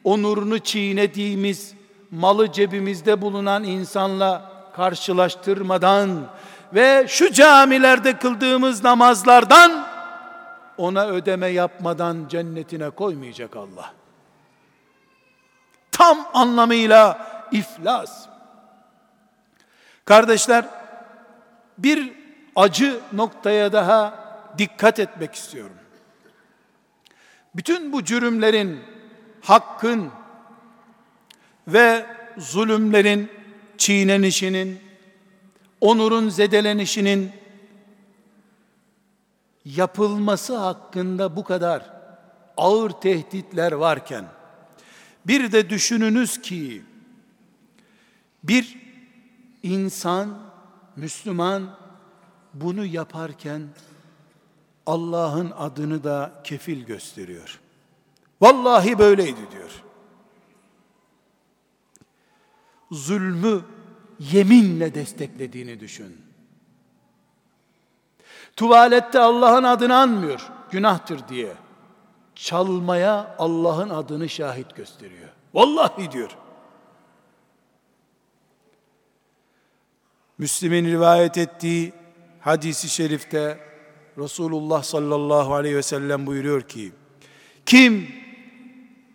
onurunu 0.04 0.60
çiğnediğimiz, 0.60 1.74
malı 2.12 2.52
cebimizde 2.52 3.22
bulunan 3.22 3.64
insanla 3.64 4.52
karşılaştırmadan 4.76 6.10
ve 6.74 7.06
şu 7.08 7.32
camilerde 7.34 8.18
kıldığımız 8.18 8.84
namazlardan 8.84 9.88
ona 10.78 11.08
ödeme 11.08 11.48
yapmadan 11.48 12.26
cennetine 12.30 12.90
koymayacak 12.90 13.56
Allah. 13.56 13.99
Tam 16.00 16.28
anlamıyla 16.34 17.28
iflas. 17.52 18.28
Kardeşler, 20.06 20.66
bir 21.78 22.14
acı 22.56 23.00
noktaya 23.14 23.74
daha 23.74 24.14
dikkat 24.58 25.00
etmek 25.00 25.36
istiyorum. 25.36 25.76
Bütün 27.56 27.92
bu 27.94 28.04
cürümlerin, 28.04 28.80
hakkın 29.42 30.12
ve 31.68 32.06
zulümlerin 32.38 33.32
çiğnenişinin, 33.78 34.82
onurun 35.82 36.30
zedelenişinin 36.30 37.32
yapılması 39.66 40.58
hakkında 40.58 41.36
bu 41.36 41.44
kadar 41.44 41.84
ağır 42.58 42.90
tehditler 42.90 43.72
varken 43.72 44.26
bir 45.28 45.52
de 45.52 45.70
düşününüz 45.70 46.42
ki 46.42 46.84
bir 48.44 48.78
insan 49.64 50.40
Müslüman 50.96 51.76
bunu 52.54 52.86
yaparken 52.86 53.62
Allah'ın 54.86 55.52
adını 55.52 56.04
da 56.04 56.42
kefil 56.44 56.86
gösteriyor. 56.86 57.60
Vallahi 58.42 59.00
böyleydi 59.00 59.52
diyor. 59.52 59.84
Zulmü 62.92 63.62
yeminle 64.20 64.96
desteklediğini 64.96 65.80
düşün. 65.80 66.22
Tuvalette 68.56 69.20
Allah'ın 69.20 69.64
adını 69.64 69.98
anmıyor, 69.98 70.50
günahtır 70.72 71.28
diye. 71.28 71.54
Çalmaya 72.40 73.36
Allah'ın 73.40 73.90
adını 73.90 74.30
şahit 74.30 74.76
gösteriyor. 74.76 75.30
Vallahi 75.54 76.12
diyor. 76.12 76.38
Müslim'in 80.38 80.86
rivayet 80.86 81.38
ettiği 81.38 81.94
hadisi 82.40 82.90
şerifte 82.90 83.60
Resulullah 84.18 84.84
sallallahu 84.84 85.54
aleyhi 85.54 85.76
ve 85.76 85.84
sellem 85.84 86.28
buyuruyor 86.28 86.62
ki 86.62 86.92
kim 87.66 88.08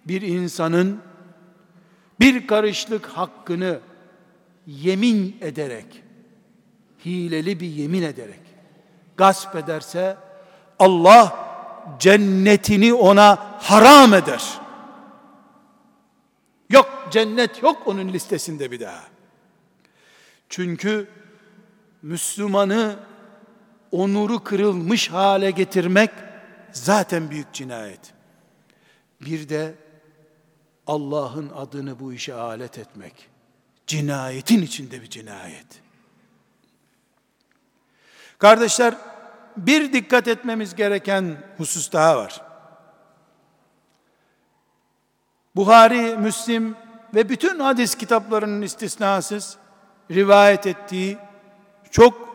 bir 0.06 0.22
insanın 0.22 1.00
bir 2.20 2.46
karışlık 2.46 3.06
hakkını 3.06 3.80
yemin 4.66 5.36
ederek 5.40 6.02
hileli 7.04 7.60
bir 7.60 7.68
yemin 7.68 8.02
ederek 8.02 8.40
gasp 9.16 9.56
ederse 9.56 10.16
Allah 10.78 11.53
cennetini 11.98 12.94
ona 12.94 13.58
haram 13.62 14.14
eder. 14.14 14.60
Yok 16.70 17.08
cennet 17.10 17.62
yok 17.62 17.82
onun 17.86 18.08
listesinde 18.08 18.70
bir 18.70 18.80
daha. 18.80 19.04
Çünkü 20.48 21.08
Müslümanı 22.02 22.96
onuru 23.92 24.44
kırılmış 24.44 25.10
hale 25.10 25.50
getirmek 25.50 26.10
zaten 26.72 27.30
büyük 27.30 27.52
cinayet. 27.52 28.14
Bir 29.20 29.48
de 29.48 29.74
Allah'ın 30.86 31.50
adını 31.56 32.00
bu 32.00 32.12
işe 32.12 32.34
alet 32.34 32.78
etmek 32.78 33.28
cinayetin 33.86 34.62
içinde 34.62 35.02
bir 35.02 35.10
cinayet. 35.10 35.66
Kardeşler 38.38 38.94
bir 39.56 39.92
dikkat 39.92 40.28
etmemiz 40.28 40.74
gereken 40.74 41.36
husus 41.56 41.92
daha 41.92 42.16
var. 42.16 42.40
Buhari, 45.56 46.16
Müslim 46.16 46.76
ve 47.14 47.28
bütün 47.28 47.60
hadis 47.60 47.94
kitaplarının 47.94 48.62
istisnasız 48.62 49.56
rivayet 50.10 50.66
ettiği 50.66 51.18
çok 51.90 52.28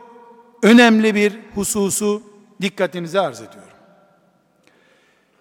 önemli 0.63 1.15
bir 1.15 1.39
hususu 1.55 2.21
dikkatinize 2.61 3.19
arz 3.19 3.41
ediyorum. 3.41 3.69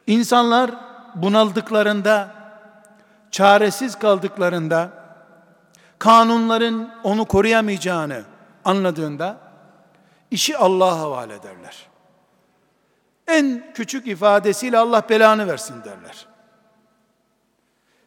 İnsanlar 0.07 0.71
bunaldıklarında, 1.15 2.35
çaresiz 3.31 3.99
kaldıklarında, 3.99 4.91
kanunların 5.99 6.95
onu 7.05 7.25
koruyamayacağını 7.25 8.25
anladığında, 8.65 9.48
işi 10.31 10.57
Allah'a 10.57 10.99
havale 10.99 11.35
ederler. 11.35 11.89
En 13.27 13.73
küçük 13.75 14.07
ifadesiyle 14.07 14.79
Allah 14.79 15.07
belanı 15.09 15.49
versin 15.49 15.85
derler. 15.85 16.27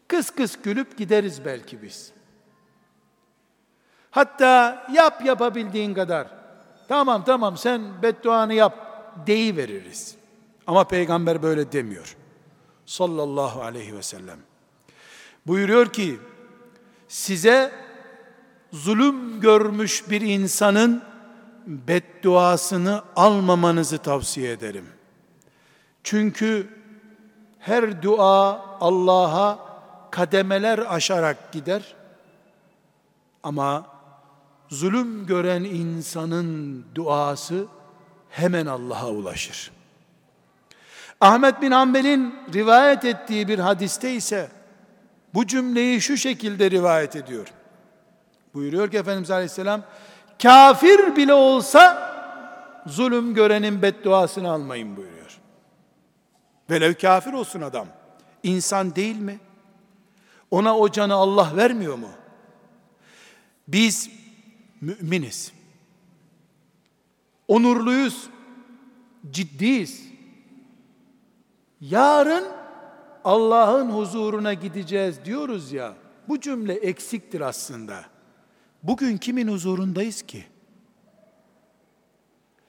Kıs 0.07 0.30
kıs 0.30 0.61
gülüp 0.63 0.97
gideriz 0.97 1.45
belki 1.45 1.82
biz. 1.82 2.11
Hatta 4.11 4.84
yap 4.93 5.26
yapabildiğin 5.26 5.93
kadar. 5.93 6.28
Tamam 6.88 7.24
tamam 7.24 7.57
sen 7.57 8.01
bedduanı 8.01 8.53
yap 8.53 8.78
deyi 9.28 9.57
veririz. 9.57 10.15
Ama 10.67 10.84
peygamber 10.84 11.43
böyle 11.43 11.72
demiyor. 11.72 12.17
Sallallahu 12.86 13.61
aleyhi 13.61 13.95
ve 13.95 14.03
sellem. 14.03 14.39
Buyuruyor 15.47 15.93
ki 15.93 16.19
size 17.07 17.72
zulüm 18.72 19.41
görmüş 19.41 20.09
bir 20.09 20.22
insanın 20.22 21.11
bedduasını 21.66 23.01
almamanızı 23.16 23.97
tavsiye 23.97 24.51
ederim. 24.51 24.86
Çünkü 26.03 26.70
her 27.59 28.03
dua 28.03 28.66
Allah'a 28.80 29.59
kademeler 30.12 30.80
aşarak 30.80 31.51
gider. 31.51 31.95
Ama 33.43 33.86
zulüm 34.70 35.26
gören 35.26 35.64
insanın 35.64 36.86
duası 36.95 37.66
hemen 38.30 38.66
Allah'a 38.66 39.09
ulaşır. 39.09 39.72
Ahmet 41.22 41.62
bin 41.62 41.72
Hanbel'in 41.72 42.36
rivayet 42.53 43.05
ettiği 43.05 43.47
bir 43.47 43.59
hadiste 43.59 44.14
ise 44.14 44.49
bu 45.34 45.47
cümleyi 45.47 46.01
şu 46.01 46.18
şekilde 46.18 46.72
rivayet 46.72 47.16
ediyor. 47.16 47.47
Buyuruyor 48.53 48.91
ki 48.91 48.97
Efendimiz 48.97 49.32
Aleyhisselam 49.32 49.84
kafir 50.43 51.15
bile 51.15 51.33
olsa 51.33 52.11
zulüm 52.85 53.33
görenin 53.33 53.81
bedduasını 53.81 54.51
almayın 54.51 54.97
buyuruyor. 54.97 55.39
Velev 56.69 56.93
kafir 56.93 57.33
olsun 57.33 57.61
adam. 57.61 57.87
İnsan 58.43 58.95
değil 58.95 59.19
mi? 59.19 59.39
Ona 60.51 60.77
o 60.77 60.91
canı 60.91 61.13
Allah 61.13 61.51
vermiyor 61.55 61.95
mu? 61.95 62.09
Biz 63.67 64.09
müminiz. 64.81 65.51
Onurluyuz. 67.47 68.29
Ciddiyiz. 69.31 70.03
Yarın 71.81 72.45
Allah'ın 73.23 73.91
huzuruna 73.91 74.53
gideceğiz 74.53 75.25
diyoruz 75.25 75.71
ya. 75.71 75.93
Bu 76.27 76.39
cümle 76.39 76.73
eksiktir 76.73 77.41
aslında. 77.41 78.11
Bugün 78.84 79.17
kimin 79.17 79.47
huzurundayız 79.47 80.21
ki? 80.21 80.45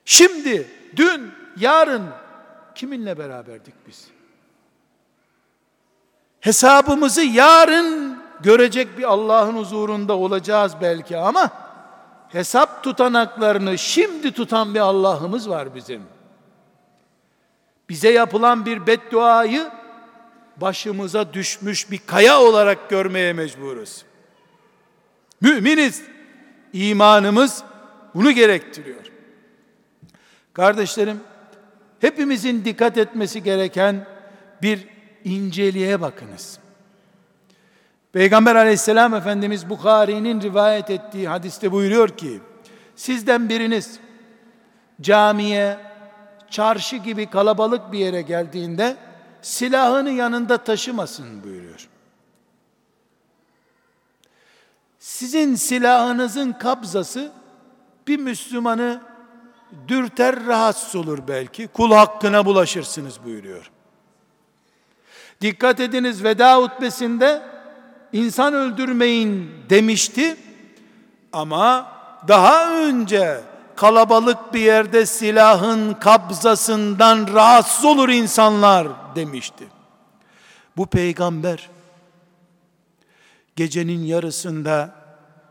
Şimdi, 0.04 0.68
dün, 0.96 1.32
yarın 1.56 2.02
kiminle 2.74 3.18
beraberdik 3.18 3.74
biz? 3.86 4.08
Hesabımızı 6.40 7.22
yarın 7.22 8.18
görecek 8.40 8.98
bir 8.98 9.04
Allah'ın 9.04 9.56
huzurunda 9.56 10.16
olacağız 10.16 10.72
belki 10.80 11.16
ama 11.16 11.50
hesap 12.28 12.84
tutanaklarını 12.84 13.78
şimdi 13.78 14.32
tutan 14.32 14.74
bir 14.74 14.80
Allah'ımız 14.80 15.48
var 15.48 15.74
bizim. 15.74 16.02
bize 17.88 18.10
yapılan 18.10 18.66
bir 18.66 18.86
bedduayı 18.86 19.70
başımıza 20.56 21.32
düşmüş 21.32 21.90
bir 21.90 21.98
kaya 22.06 22.40
olarak 22.40 22.90
görmeye 22.90 23.32
mecburuz. 23.32 24.04
Müminiz. 25.42 26.02
İmanımız 26.72 27.62
bunu 28.14 28.30
gerektiriyor. 28.30 29.12
Kardeşlerim, 30.52 31.20
hepimizin 32.00 32.64
dikkat 32.64 32.98
etmesi 32.98 33.42
gereken 33.42 34.06
bir 34.62 34.88
inceliğe 35.24 36.00
bakınız. 36.00 36.58
Peygamber 38.12 38.56
aleyhisselam 38.56 39.14
Efendimiz 39.14 39.70
Bukhari'nin 39.70 40.40
rivayet 40.40 40.90
ettiği 40.90 41.28
hadiste 41.28 41.72
buyuruyor 41.72 42.08
ki, 42.08 42.40
sizden 42.96 43.48
biriniz 43.48 43.98
camiye, 45.00 45.76
çarşı 46.50 46.96
gibi 46.96 47.26
kalabalık 47.26 47.92
bir 47.92 47.98
yere 47.98 48.22
geldiğinde 48.22 48.96
silahını 49.42 50.10
yanında 50.10 50.58
taşımasın 50.58 51.44
buyuruyor. 51.44 51.88
Sizin 55.02 55.54
silahınızın 55.54 56.52
kabzası 56.52 57.32
bir 58.06 58.18
Müslümanı 58.18 59.00
dürter 59.88 60.46
rahatsız 60.46 60.96
olur 60.96 61.18
belki. 61.28 61.66
Kul 61.68 61.92
hakkına 61.92 62.46
bulaşırsınız 62.46 63.24
buyuruyor. 63.24 63.70
Dikkat 65.40 65.80
ediniz 65.80 66.24
veda 66.24 66.56
hutbesinde 66.56 67.42
insan 68.12 68.54
öldürmeyin 68.54 69.50
demişti. 69.70 70.36
Ama 71.32 71.92
daha 72.28 72.70
önce 72.70 73.40
kalabalık 73.76 74.54
bir 74.54 74.60
yerde 74.60 75.06
silahın 75.06 75.94
kabzasından 75.94 77.28
rahatsız 77.34 77.84
olur 77.84 78.08
insanlar 78.08 78.88
demişti. 79.14 79.64
Bu 80.76 80.86
peygamber 80.86 81.71
gecenin 83.56 84.04
yarısında 84.04 84.94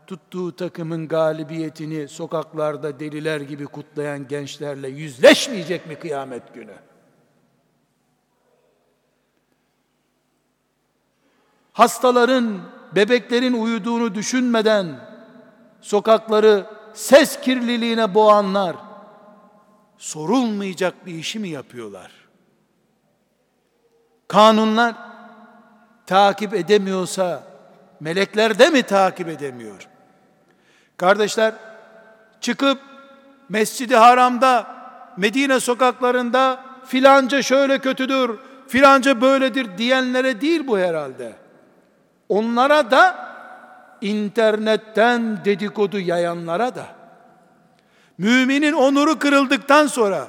tuttuğu 0.06 0.56
takımın 0.56 1.08
galibiyetini 1.08 2.08
sokaklarda 2.08 3.00
deliler 3.00 3.40
gibi 3.40 3.66
kutlayan 3.66 4.28
gençlerle 4.28 4.88
yüzleşmeyecek 4.88 5.86
mi 5.86 5.98
kıyamet 5.98 6.54
günü? 6.54 6.74
Hastaların, 11.72 12.60
bebeklerin 12.94 13.52
uyuduğunu 13.52 14.14
düşünmeden 14.14 15.08
sokakları 15.80 16.66
ses 16.94 17.40
kirliliğine 17.40 18.14
boğanlar 18.14 18.76
sorulmayacak 19.98 21.06
bir 21.06 21.14
işi 21.14 21.38
mi 21.38 21.48
yapıyorlar? 21.48 22.12
Kanunlar 24.28 24.94
takip 26.06 26.54
edemiyorsa 26.54 27.51
melekler 28.02 28.58
de 28.58 28.70
mi 28.70 28.82
takip 28.82 29.28
edemiyor? 29.28 29.88
Kardeşler 30.96 31.54
çıkıp 32.40 32.78
Mescidi 33.48 33.96
Haram'da 33.96 34.66
Medine 35.16 35.60
sokaklarında 35.60 36.64
filanca 36.86 37.42
şöyle 37.42 37.78
kötüdür, 37.78 38.38
filanca 38.68 39.20
böyledir 39.20 39.78
diyenlere 39.78 40.40
değil 40.40 40.66
bu 40.66 40.78
herhalde. 40.78 41.32
Onlara 42.28 42.90
da 42.90 43.32
internetten 44.00 45.44
dedikodu 45.44 45.98
yayanlara 45.98 46.74
da 46.74 46.86
müminin 48.18 48.72
onuru 48.72 49.18
kırıldıktan 49.18 49.86
sonra 49.86 50.26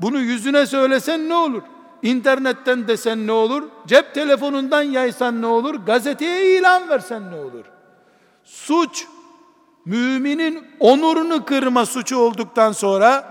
bunu 0.00 0.20
yüzüne 0.20 0.66
söylesen 0.66 1.28
ne 1.28 1.34
olur? 1.34 1.62
İnternetten 2.02 2.88
desen 2.88 3.26
ne 3.26 3.32
olur? 3.32 3.62
Cep 3.86 4.14
telefonundan 4.14 4.82
yaysan 4.82 5.42
ne 5.42 5.46
olur? 5.46 5.74
Gazeteye 5.74 6.58
ilan 6.58 6.88
versen 6.88 7.30
ne 7.30 7.34
olur? 7.34 7.64
Suç 8.44 9.06
müminin 9.84 10.66
onurunu 10.80 11.44
kırma 11.44 11.86
suçu 11.86 12.16
olduktan 12.16 12.72
sonra 12.72 13.24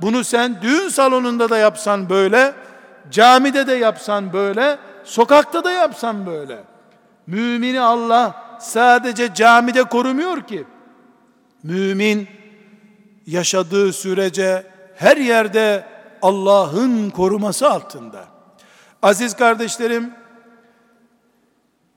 bunu 0.00 0.24
sen 0.24 0.62
düğün 0.62 0.88
salonunda 0.88 1.50
da 1.50 1.58
yapsan 1.58 2.08
böyle, 2.10 2.52
camide 3.10 3.66
de 3.66 3.72
yapsan 3.72 4.32
böyle, 4.32 4.78
sokakta 5.04 5.64
da 5.64 5.70
yapsan 5.70 6.26
böyle. 6.26 6.58
Mümini 7.26 7.80
Allah 7.80 8.34
sadece 8.60 9.34
camide 9.34 9.84
korumuyor 9.84 10.40
ki. 10.40 10.64
Mümin 11.62 12.28
yaşadığı 13.26 13.92
sürece 13.92 14.66
her 14.96 15.16
yerde 15.16 15.93
Allah'ın 16.24 17.10
koruması 17.10 17.70
altında. 17.70 18.24
Aziz 19.02 19.36
kardeşlerim, 19.36 20.14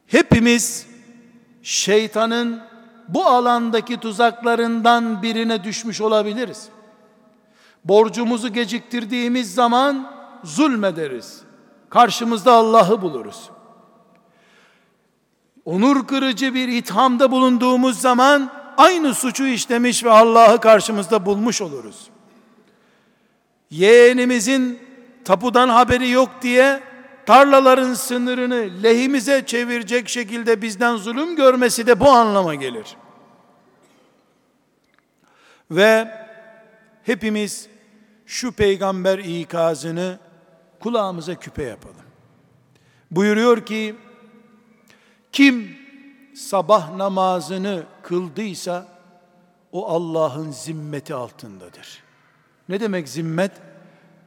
hepimiz 0.07 0.87
şeytanın 1.63 2.61
bu 3.07 3.25
alandaki 3.25 3.97
tuzaklarından 3.97 5.21
birine 5.21 5.63
düşmüş 5.63 6.01
olabiliriz. 6.01 6.69
Borcumuzu 7.85 8.53
geciktirdiğimiz 8.53 9.53
zaman 9.53 10.11
zulmederiz. 10.43 11.41
Karşımızda 11.89 12.53
Allah'ı 12.53 13.01
buluruz. 13.01 13.49
Onur 15.65 16.07
kırıcı 16.07 16.53
bir 16.53 16.67
ithamda 16.67 17.31
bulunduğumuz 17.31 18.01
zaman 18.01 18.51
aynı 18.77 19.13
suçu 19.13 19.47
işlemiş 19.47 20.03
ve 20.03 20.11
Allah'ı 20.11 20.61
karşımızda 20.61 21.25
bulmuş 21.25 21.61
oluruz. 21.61 22.09
Yeğenimizin 23.71 24.79
tapudan 25.25 25.69
haberi 25.69 26.09
yok 26.09 26.29
diye 26.41 26.83
tarlaların 27.25 27.93
sınırını 27.93 28.83
lehimize 28.83 29.45
çevirecek 29.45 30.09
şekilde 30.09 30.61
bizden 30.61 30.95
zulüm 30.95 31.35
görmesi 31.35 31.87
de 31.87 31.99
bu 31.99 32.09
anlama 32.09 32.55
gelir. 32.55 32.95
Ve 35.71 36.11
hepimiz 37.03 37.67
şu 38.25 38.51
peygamber 38.51 39.19
ikazını 39.19 40.19
kulağımıza 40.79 41.35
küpe 41.35 41.63
yapalım. 41.63 41.95
Buyuruyor 43.11 43.65
ki 43.65 43.95
kim 45.31 45.77
sabah 46.35 46.95
namazını 46.95 47.83
kıldıysa 48.03 48.87
o 49.71 49.87
Allah'ın 49.87 50.51
zimmeti 50.51 51.13
altındadır. 51.13 52.06
Ne 52.69 52.79
demek 52.79 53.09
zimmet? 53.09 53.51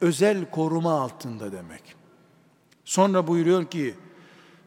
Özel 0.01 0.51
koruma 0.51 1.01
altında 1.01 1.51
demek. 1.51 1.95
Sonra 2.85 3.27
buyuruyor 3.27 3.65
ki 3.65 3.95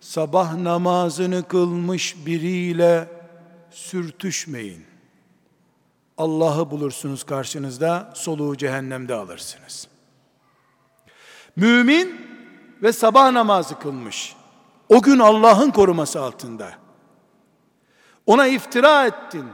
sabah 0.01 0.55
namazını 0.57 1.49
kılmış 1.49 2.27
biriyle 2.27 3.09
sürtüşmeyin. 3.71 4.85
Allah'ı 6.19 6.71
bulursunuz 6.71 7.25
karşınızda, 7.25 8.13
soluğu 8.15 8.57
cehennemde 8.57 9.15
alırsınız. 9.15 9.89
Mümin 11.57 12.27
ve 12.83 12.93
sabah 12.93 13.31
namazı 13.31 13.79
kılmış. 13.79 14.37
O 14.89 15.03
gün 15.03 15.19
Allah'ın 15.19 15.71
koruması 15.71 16.23
altında. 16.23 16.73
Ona 18.27 18.47
iftira 18.47 19.07
ettin, 19.07 19.47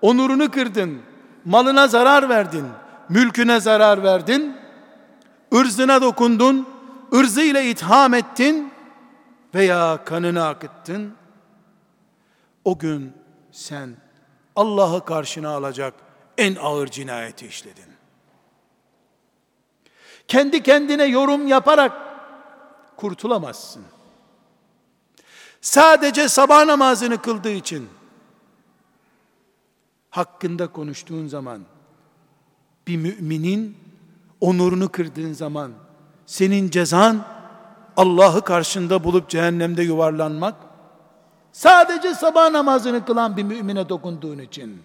onurunu 0.00 0.50
kırdın, 0.50 1.02
malına 1.44 1.88
zarar 1.88 2.28
verdin, 2.28 2.66
mülküne 3.12 3.60
zarar 3.60 4.02
verdin, 4.02 4.56
ırzına 5.54 6.02
dokundun, 6.02 6.68
ırzıyla 7.14 7.60
itham 7.60 8.14
ettin 8.14 8.72
veya 9.54 10.04
kanını 10.04 10.46
akıttın. 10.46 11.14
O 12.64 12.78
gün 12.78 13.12
sen 13.50 13.96
Allah'ı 14.56 15.04
karşına 15.04 15.50
alacak 15.50 15.94
en 16.38 16.54
ağır 16.54 16.86
cinayeti 16.86 17.46
işledin. 17.46 17.92
Kendi 20.28 20.62
kendine 20.62 21.04
yorum 21.04 21.46
yaparak 21.46 21.92
kurtulamazsın. 22.96 23.84
Sadece 25.60 26.28
sabah 26.28 26.64
namazını 26.64 27.22
kıldığı 27.22 27.50
için 27.50 27.88
hakkında 30.10 30.72
konuştuğun 30.72 31.26
zaman 31.26 31.62
bir 32.86 32.96
müminin 32.96 33.76
onurunu 34.40 34.88
kırdığın 34.88 35.32
zaman 35.32 35.72
senin 36.26 36.70
cezan 36.70 37.24
Allah'ı 37.96 38.44
karşında 38.44 39.04
bulup 39.04 39.28
cehennemde 39.28 39.82
yuvarlanmak 39.82 40.54
sadece 41.52 42.14
sabah 42.14 42.50
namazını 42.50 43.04
kılan 43.04 43.36
bir 43.36 43.42
mümine 43.42 43.88
dokunduğun 43.88 44.38
için 44.38 44.82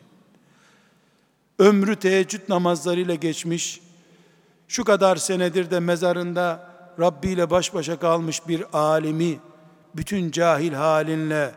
ömrü 1.59 1.95
teheccüd 1.95 2.41
namazlarıyla 2.49 3.15
geçmiş 3.15 3.81
şu 4.67 4.83
kadar 4.83 5.15
senedir 5.15 5.71
de 5.71 5.79
mezarında 5.79 6.69
Rabbi 6.99 7.27
ile 7.27 7.49
baş 7.49 7.73
başa 7.73 7.99
kalmış 7.99 8.47
bir 8.47 8.63
alimi 8.73 9.39
bütün 9.95 10.31
cahil 10.31 10.73
halinle 10.73 11.51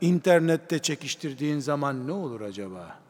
internette 0.00 0.78
çekiştirdiğin 0.78 1.58
zaman 1.58 2.06
ne 2.06 2.12
olur 2.12 2.40
acaba? 2.40 3.03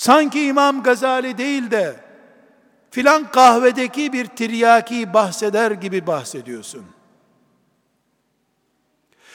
Sanki 0.00 0.46
İmam 0.46 0.82
Gazali 0.82 1.38
değil 1.38 1.70
de 1.70 2.00
filan 2.90 3.30
kahvedeki 3.30 4.12
bir 4.12 4.26
tiryaki 4.26 5.14
bahseder 5.14 5.70
gibi 5.70 6.06
bahsediyorsun. 6.06 6.86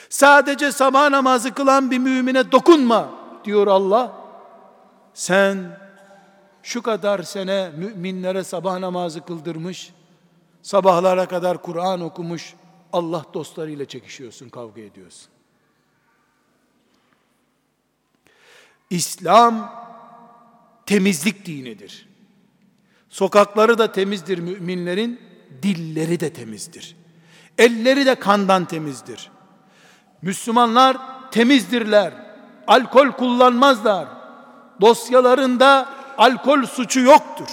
Sadece 0.10 0.72
sabah 0.72 1.10
namazı 1.10 1.54
kılan 1.54 1.92
bir 1.92 1.98
mümine 2.00 2.52
dokunma 2.52 3.10
diyor 3.44 3.68
Allah. 3.68 4.14
Sen 5.14 5.80
şu 6.64 6.82
kadar 6.82 7.24
sene 7.24 7.70
müminlere 7.70 8.44
sabah 8.44 8.80
namazı 8.80 9.26
kıldırmış, 9.26 9.94
sabahlara 10.62 11.28
kadar 11.28 11.62
Kur'an 11.62 12.02
okumuş, 12.02 12.54
Allah 12.94 13.26
dostlarıyla 13.34 13.86
çekişiyorsun, 13.86 14.50
kavga 14.50 14.82
ediyorsun. 14.82 15.28
İslam 18.90 19.86
temizlik 20.86 21.46
dinidir. 21.46 22.08
Sokakları 23.10 23.78
da 23.78 23.92
temizdir 23.92 24.40
müminlerin, 24.40 25.22
dilleri 25.64 26.20
de 26.20 26.34
temizdir. 26.34 26.96
Elleri 27.58 28.06
de 28.06 28.16
kandan 28.16 28.66
temizdir. 28.66 29.32
Müslümanlar 30.22 30.98
temizdirler. 31.32 32.14
Alkol 32.68 33.12
kullanmazlar. 33.12 34.08
Dosyalarında 34.82 35.90
alkol 36.18 36.64
suçu 36.66 37.00
yoktur. 37.00 37.48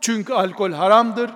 Çünkü 0.00 0.32
alkol 0.32 0.72
haramdır. 0.72 1.30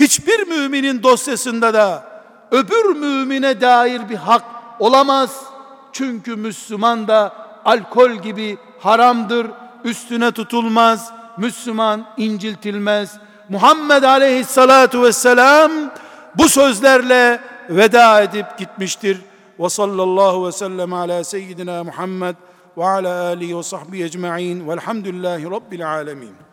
Hiçbir 0.00 0.46
müminin 0.48 1.02
dosyasında 1.02 1.74
da 1.74 2.08
öbür 2.50 2.96
mümine 2.96 3.60
dair 3.60 4.08
bir 4.08 4.16
hak 4.16 4.44
olamaz. 4.78 5.44
Çünkü 5.92 6.36
Müslüman 6.36 7.08
da 7.08 7.36
alkol 7.64 8.10
gibi 8.10 8.58
haramdır. 8.80 9.46
Üstüne 9.84 10.32
tutulmaz. 10.32 11.12
Müslüman 11.36 12.06
inciltilmez. 12.16 13.18
Muhammed 13.48 14.02
aleyhissalatu 14.02 15.02
vesselam 15.02 15.72
bu 16.34 16.48
sözlerle 16.48 17.40
veda 17.70 18.22
edip 18.22 18.58
gitmiştir. 18.58 19.18
Ve 19.60 19.68
sallallahu 19.68 20.46
ve 20.46 20.52
sellem 20.52 20.92
ala 20.92 21.24
seyyidina 21.24 21.84
Muhammed 21.84 22.36
ve 22.76 22.84
ala 22.84 23.24
alihi 23.24 23.58
ve 23.58 23.62
sahbihi 23.62 24.04
ecma'in 24.04 24.68
velhamdülillahi 24.68 25.50
rabbil 25.50 25.90
alemin. 25.90 26.47